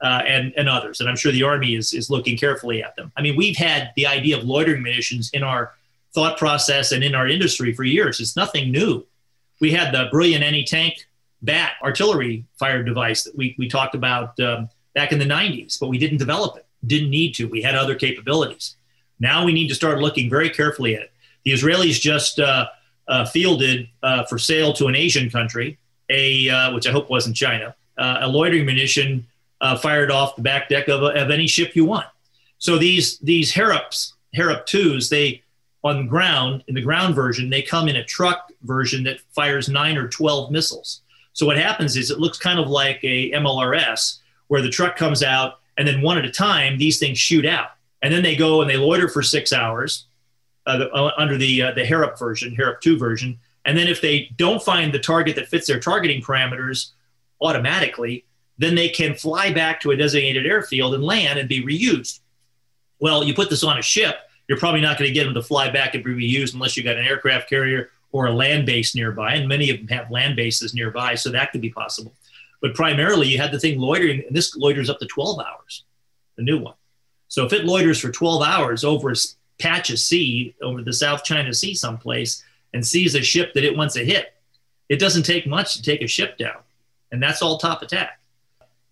[0.01, 3.11] uh, and and others, and I'm sure the Army is is looking carefully at them.
[3.17, 5.73] I mean, we've had the idea of loitering munitions in our
[6.13, 8.19] thought process and in our industry for years.
[8.19, 9.05] It's nothing new.
[9.59, 11.07] We had the brilliant anti-tank
[11.41, 15.87] bat artillery fired device that we we talked about um, back in the 90s, but
[15.87, 16.65] we didn't develop it.
[16.85, 17.47] Didn't need to.
[17.47, 18.75] We had other capabilities.
[19.19, 21.11] Now we need to start looking very carefully at it.
[21.43, 22.67] The Israelis just uh,
[23.07, 25.77] uh, fielded uh, for sale to an Asian country,
[26.09, 29.25] a uh, which I hope wasn't China, uh, a loitering munition
[29.61, 32.07] uh, fired off the back deck of, of any ship you want.
[32.57, 35.43] So these these Harops, Harop twos, they
[35.83, 39.69] on the ground in the ground version, they come in a truck version that fires
[39.69, 41.01] nine or twelve missiles.
[41.33, 45.23] So what happens is it looks kind of like a MLRS, where the truck comes
[45.23, 47.69] out and then one at a time these things shoot out
[48.01, 50.05] and then they go and they loiter for six hours
[50.65, 54.01] uh, the, uh, under the uh, the Harop version, Harop two version, and then if
[54.01, 56.91] they don't find the target that fits their targeting parameters
[57.41, 58.25] automatically,
[58.59, 62.19] then they can fly back to a designated airfield and land and be reused.
[62.99, 65.41] Well, you put this on a ship, you're probably not going to get them to
[65.41, 68.95] fly back and be reused unless you've got an aircraft carrier or a land base
[68.95, 72.13] nearby, and many of them have land bases nearby, so that could be possible.
[72.61, 75.83] But primarily, you had the thing loitering, and this loiters up to 12 hours,
[76.35, 76.73] the new one.
[77.29, 79.15] So if it loiters for 12 hours over a
[79.59, 82.43] patch of sea, over the South China Sea someplace,
[82.73, 84.33] and sees a ship that it wants to hit,
[84.89, 86.57] it doesn't take much to take a ship down.
[87.11, 88.18] And that's all top attack.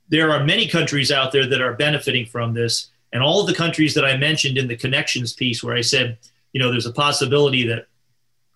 [0.10, 2.90] There are many countries out there that are benefiting from this.
[3.14, 6.18] And all of the countries that I mentioned in the connections piece, where I said,
[6.54, 7.88] you know, there's a possibility that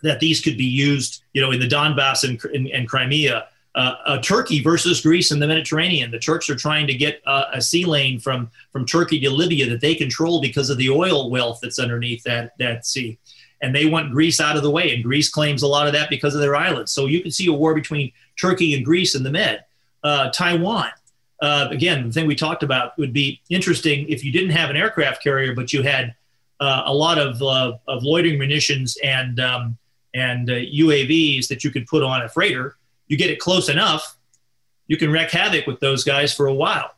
[0.04, 3.96] that these could be used, you know, in the Donbass and, and, and Crimea uh,
[4.06, 6.12] uh, Turkey versus Greece in the Mediterranean.
[6.12, 9.70] The Turks are trying to get uh, a sea lane from from Turkey to Libya
[9.70, 13.18] that they control because of the oil wealth that's underneath that that sea,
[13.62, 14.94] and they want Greece out of the way.
[14.94, 16.92] And Greece claims a lot of that because of their islands.
[16.92, 19.64] So you can see a war between Turkey and Greece in the Med.
[20.04, 20.90] Uh, Taiwan.
[21.42, 24.78] Uh, again, the thing we talked about would be interesting if you didn't have an
[24.78, 26.14] aircraft carrier, but you had
[26.60, 29.78] uh, a lot of, of loitering munitions and um,
[30.14, 32.76] and UAVs that you could put on a freighter
[33.12, 34.18] you get it close enough,
[34.88, 36.92] you can wreak havoc with those guys for a while.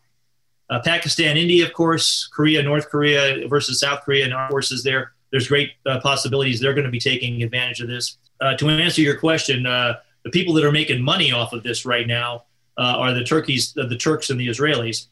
[0.70, 5.14] Uh, Pakistan, India, of course, Korea, North Korea versus South Korea, and our forces there.
[5.32, 8.18] There's great uh, possibilities they're going to be taking advantage of this.
[8.40, 11.84] Uh, to answer your question, uh, the people that are making money off of this
[11.84, 12.44] right now
[12.78, 15.08] uh, are the Turkeys, the Turks, and the Israelis,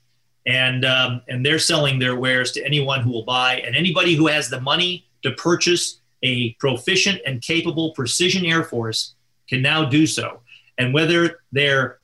[0.45, 4.27] and um, and they're selling their wares to anyone who will buy, and anybody who
[4.27, 9.15] has the money to purchase a proficient and capable precision air force
[9.47, 10.41] can now do so.
[10.77, 11.99] And whether they're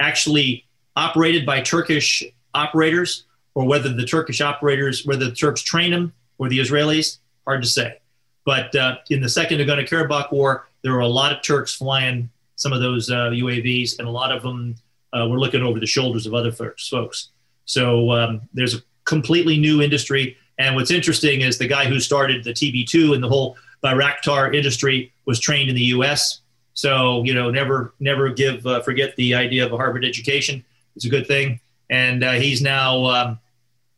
[0.00, 2.22] actually operated by Turkish
[2.54, 3.24] operators
[3.54, 7.68] or whether the Turkish operators, whether the Turks train them or the Israelis, hard to
[7.68, 7.98] say.
[8.44, 12.28] But uh, in the Second Nagorno Karabakh War, there were a lot of Turks flying
[12.56, 14.74] some of those uh, UAVs, and a lot of them
[15.12, 17.30] uh, were looking over the shoulders of other folks.
[17.64, 20.36] So um, there's a completely new industry.
[20.58, 25.12] And what's interesting is the guy who started the TB2 and the whole Bayraktar industry
[25.26, 26.40] was trained in the U.S.
[26.74, 30.64] So you know, never never give uh, forget the idea of a Harvard education.
[30.96, 31.60] It's a good thing,
[31.90, 33.38] and uh, he's now um,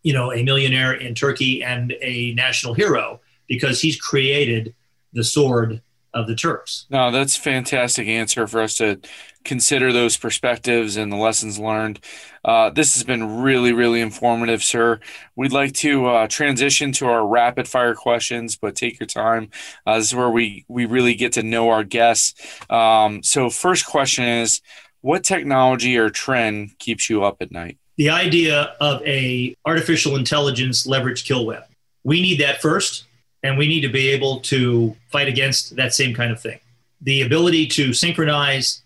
[0.02, 4.74] you know a millionaire in Turkey and a national hero because he's created
[5.12, 5.80] the sword
[6.14, 6.86] of the Turks.
[6.88, 9.00] No, that's fantastic answer for us to
[9.44, 12.00] consider those perspectives and the lessons learned.
[12.44, 15.00] Uh, this has been really, really informative, sir.
[15.36, 19.50] We'd like to uh, transition to our rapid fire questions, but take your time.
[19.86, 22.34] Uh, this is where we we really get to know our guests.
[22.70, 24.60] Um, so, first question is,
[25.00, 27.78] what technology or trend keeps you up at night?
[27.96, 31.64] The idea of a artificial intelligence leverage kill web.
[32.02, 33.04] We need that first
[33.44, 36.58] and we need to be able to fight against that same kind of thing.
[37.02, 38.82] The ability to synchronize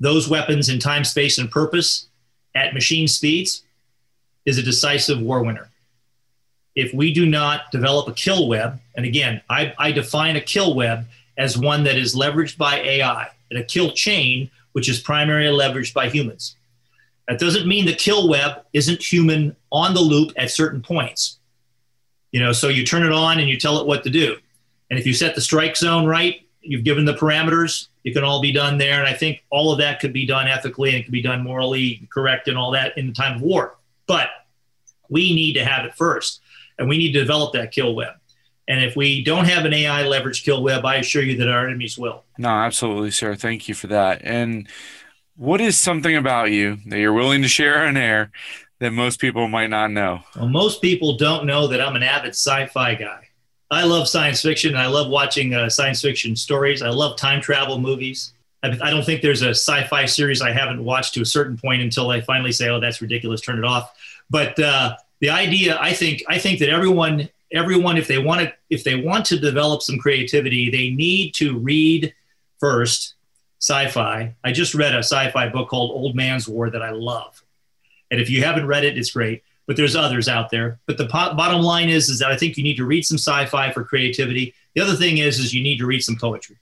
[0.00, 2.06] those weapons in time, space, and purpose
[2.54, 3.62] at machine speeds
[4.46, 5.68] is a decisive war winner.
[6.74, 10.74] If we do not develop a kill web, and again, I, I define a kill
[10.74, 15.56] web as one that is leveraged by AI, and a kill chain, which is primarily
[15.56, 16.56] leveraged by humans.
[17.28, 21.38] That doesn't mean the kill web isn't human on the loop at certain points.
[22.32, 24.36] You know, so you turn it on and you tell it what to do.
[24.90, 28.40] And if you set the strike zone right, you've given the parameters, it can all
[28.40, 28.98] be done there.
[28.98, 31.42] And I think all of that could be done ethically and it can be done
[31.42, 33.76] morally correct and all that in the time of war.
[34.06, 34.28] But
[35.08, 36.40] we need to have it first.
[36.78, 38.14] And we need to develop that kill web.
[38.66, 41.66] And if we don't have an AI leverage kill web, I assure you that our
[41.66, 42.24] enemies will.
[42.38, 43.34] No, absolutely, sir.
[43.34, 44.22] Thank you for that.
[44.22, 44.68] And
[45.36, 48.30] what is something about you that you're willing to share on air
[48.80, 50.20] that most people might not know?
[50.36, 53.28] Well, most people don't know that I'm an avid sci-fi guy.
[53.70, 54.74] I love science fiction.
[54.74, 56.82] I love watching uh, science fiction stories.
[56.82, 58.32] I love time travel movies.
[58.62, 61.80] I, I don't think there's a sci-fi series I haven't watched to a certain point
[61.82, 63.40] until I finally say, "Oh, that's ridiculous.
[63.40, 63.94] Turn it off."
[64.28, 68.52] But uh, the idea, I think, I think that everyone, everyone, if they want to,
[68.70, 72.12] if they want to develop some creativity, they need to read
[72.58, 73.14] first
[73.60, 74.34] sci-fi.
[74.42, 77.42] I just read a sci-fi book called Old Man's War that I love,
[78.10, 79.42] and if you haven't read it, it's great.
[79.66, 80.80] But there's others out there.
[80.86, 83.18] But the po- bottom line is, is that I think you need to read some
[83.18, 84.52] sci-fi for creativity.
[84.74, 86.56] The other thing is, is you need to read some poetry.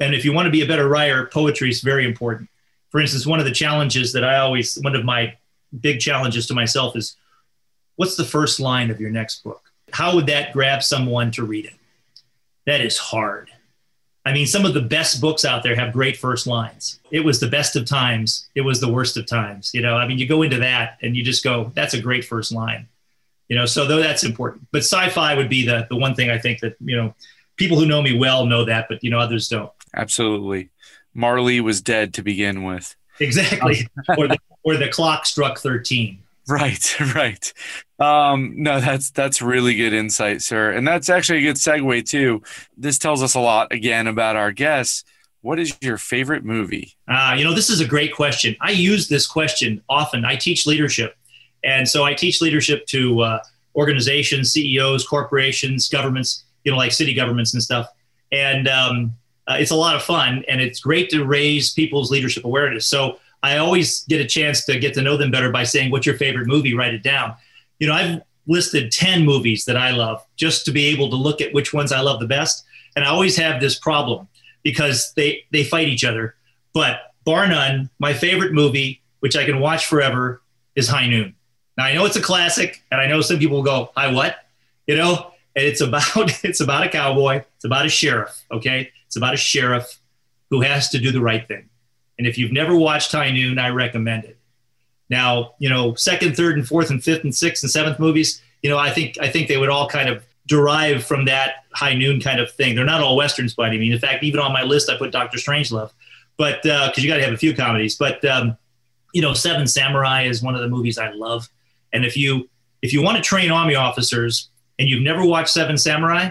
[0.00, 2.48] And if you want to be a better writer, poetry is very important.
[2.90, 5.36] For instance, one of the challenges that I always, one of my
[5.78, 7.16] big challenges to myself is
[7.96, 9.62] what's the first line of your next book?
[9.92, 11.74] How would that grab someone to read it?
[12.66, 13.49] That is hard.
[14.24, 17.00] I mean, some of the best books out there have great first lines.
[17.10, 18.48] It was the best of times.
[18.54, 19.70] It was the worst of times.
[19.72, 22.24] You know, I mean, you go into that and you just go, that's a great
[22.24, 22.86] first line.
[23.48, 24.66] You know, so though that's important.
[24.72, 27.14] But sci-fi would be the the one thing I think that, you know,
[27.56, 29.72] people who know me well know that, but you know, others don't.
[29.94, 30.68] Absolutely.
[31.14, 32.94] Marley was dead to begin with.
[33.18, 33.88] Exactly.
[34.16, 36.18] or, the, or the clock struck 13.
[36.48, 37.52] Right, right.
[38.00, 40.72] Um, no, that's that's really good insight, sir.
[40.72, 42.42] And that's actually a good segue too.
[42.76, 45.04] This tells us a lot again about our guests.
[45.42, 46.96] What is your favorite movie?
[47.08, 48.56] Uh, you know, this is a great question.
[48.60, 50.24] I use this question often.
[50.24, 51.16] I teach leadership.
[51.62, 53.38] And so I teach leadership to uh,
[53.76, 57.88] organizations, CEOs, corporations, governments, you know, like city governments and stuff.
[58.32, 59.14] And um,
[59.46, 62.86] uh, it's a lot of fun and it's great to raise people's leadership awareness.
[62.86, 66.06] So I always get a chance to get to know them better by saying, What's
[66.06, 66.74] your favorite movie?
[66.74, 67.34] Write it down.
[67.80, 71.40] You know, I've listed 10 movies that I love just to be able to look
[71.40, 72.64] at which ones I love the best.
[72.94, 74.28] And I always have this problem
[74.62, 76.36] because they, they fight each other.
[76.72, 80.42] But bar none, my favorite movie, which I can watch forever,
[80.76, 81.34] is High Noon.
[81.76, 84.36] Now I know it's a classic, and I know some people will go, "I what?"
[84.86, 86.04] You know, and it's about
[86.44, 88.44] it's about a cowboy, it's about a sheriff.
[88.50, 89.98] Okay, it's about a sheriff
[90.50, 91.68] who has to do the right thing.
[92.18, 94.36] And if you've never watched High Noon, I recommend it.
[95.10, 98.70] Now, you know, second, third, and fourth, and fifth, and sixth, and seventh movies, you
[98.70, 102.20] know, I think I think they would all kind of derive from that High Noon
[102.20, 102.74] kind of thing.
[102.74, 103.94] They're not all westerns by any means.
[103.94, 105.90] In fact, even on my list, I put Doctor Strangelove,
[106.36, 107.96] but because uh, you got to have a few comedies.
[107.96, 108.56] But um,
[109.12, 111.48] you know, Seven Samurai is one of the movies I love.
[111.92, 112.48] And if you
[112.82, 114.48] if you want to train army officers
[114.78, 116.30] and you've never watched Seven Samurai,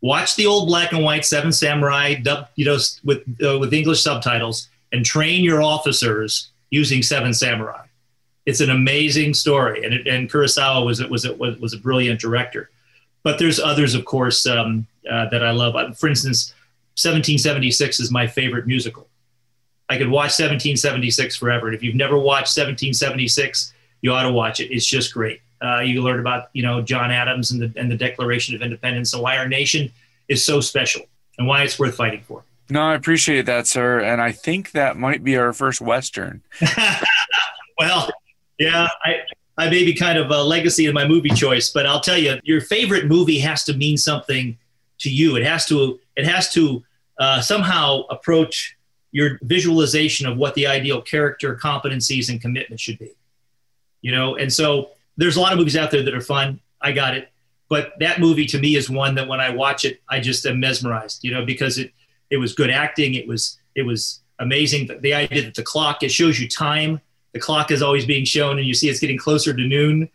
[0.00, 4.02] watch the old black and white Seven Samurai, dub, you know, with uh, with English
[4.02, 7.84] subtitles, and train your officers using Seven Samurai.
[8.46, 12.20] It's an amazing story, and it, and Kurosawa was it was was was a brilliant
[12.20, 12.70] director.
[13.22, 15.74] But there's others, of course, um, uh, that I love.
[15.98, 16.54] For instance,
[16.96, 19.08] 1776 is my favorite musical.
[19.88, 21.66] I could watch 1776 forever.
[21.66, 24.72] And if you've never watched 1776, you ought to watch it.
[24.72, 25.40] It's just great.
[25.62, 29.12] Uh, you learn about you know John Adams and the and the Declaration of Independence
[29.12, 29.92] and why our nation
[30.28, 31.02] is so special
[31.36, 32.42] and why it's worth fighting for.
[32.70, 34.00] No, I appreciate that, sir.
[34.00, 36.42] And I think that might be our first Western.
[37.78, 38.08] well,
[38.60, 39.22] yeah, I,
[39.56, 42.38] I may be kind of a legacy in my movie choice, but I'll tell you,
[42.44, 44.56] your favorite movie has to mean something
[44.98, 45.36] to you.
[45.36, 46.84] It has to, it has to
[47.18, 48.76] uh, somehow approach
[49.12, 53.10] your visualization of what the ideal character, competencies, and commitment should be.
[54.02, 56.60] You know, and so there's a lot of movies out there that are fun.
[56.80, 57.30] I got it.
[57.68, 60.60] But that movie to me is one that when I watch it, I just am
[60.60, 61.92] mesmerized, you know, because it,
[62.28, 63.14] it was good acting.
[63.14, 64.90] It was, it was amazing.
[65.00, 67.00] The idea that the clock, it shows you time.
[67.32, 70.08] The clock is always being shown and you see it's getting closer to noon.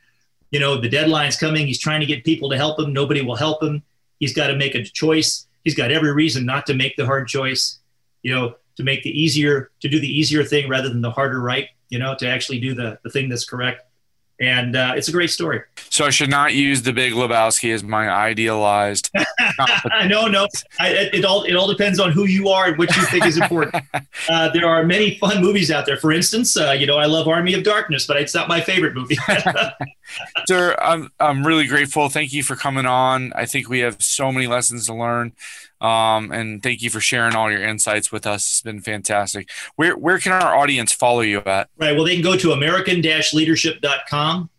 [0.52, 1.68] You know, the deadline's coming.
[1.68, 2.94] He's trying to get people to help him.
[2.94, 3.84] Nobody will help him.
[4.20, 5.48] He's got to make a choice.
[5.64, 7.80] He's got every reason not to make the hard choice,
[8.22, 11.42] you know, to make the easier, to do the easier thing rather than the harder
[11.42, 13.82] right, you know, to actually do the, the thing that's correct
[14.40, 15.62] and uh, it's a great story.
[15.90, 19.10] So I should not use the Big Lebowski as my idealized.
[20.08, 20.48] no, no.
[20.80, 23.26] I, it, it, all it all depends on who you are and what you think
[23.26, 23.84] is important.
[24.30, 25.98] uh, there are many fun movies out there.
[25.98, 28.94] For instance, uh, you know, I love Army of Darkness, but it's not my favorite
[28.94, 29.18] movie.
[30.48, 32.10] Sir, I'm I'm really grateful.
[32.10, 33.32] Thank you for coming on.
[33.36, 35.34] I think we have so many lessons to learn.
[35.82, 38.44] Um, and thank you for sharing all your insights with us.
[38.44, 39.50] It's been fantastic.
[39.76, 41.70] Where where can our audience follow you at?
[41.78, 41.96] Right.
[41.96, 44.50] Well, they can go to american-leadership.com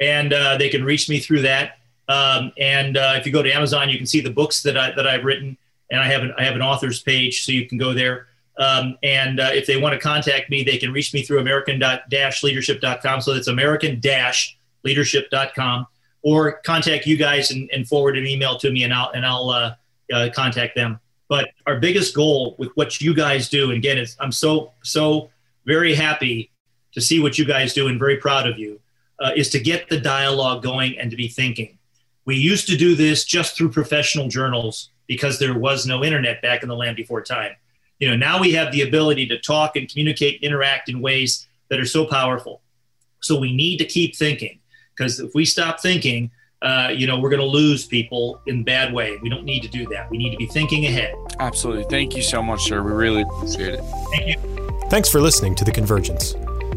[0.00, 1.78] and uh, they can reach me through that.
[2.08, 4.90] Um, and uh, if you go to Amazon, you can see the books that I
[4.92, 5.56] that I've written,
[5.90, 8.26] and I have an I have an author's page, so you can go there.
[8.58, 13.20] Um, and uh, if they want to contact me, they can reach me through american-leadership.com.
[13.20, 15.86] So that's american-leadership.com,
[16.22, 19.50] or contact you guys and, and forward an email to me, and I'll and I'll
[19.50, 19.76] uh,
[20.12, 20.98] uh, contact them.
[21.28, 25.30] But our biggest goal with what you guys do, and again, I'm so so
[25.64, 26.50] very happy
[26.92, 28.80] to see what you guys do and very proud of you.
[29.20, 31.78] uh, is to get the dialogue going and to be thinking.
[32.24, 36.62] We used to do this just through professional journals because there was no internet back
[36.62, 37.52] in the land before time.
[37.98, 41.78] You know, now we have the ability to talk and communicate, interact in ways that
[41.78, 42.62] are so powerful.
[43.20, 44.58] So we need to keep thinking
[44.96, 46.30] because if we stop thinking,
[46.62, 49.18] uh, you know, we're going to lose people in bad way.
[49.22, 50.10] We don't need to do that.
[50.10, 51.14] We need to be thinking ahead.
[51.38, 51.84] Absolutely.
[51.84, 52.82] Thank you so much, sir.
[52.82, 53.80] We really appreciate it.
[54.10, 54.80] Thank you.
[54.90, 56.34] Thanks for listening to The Convergence.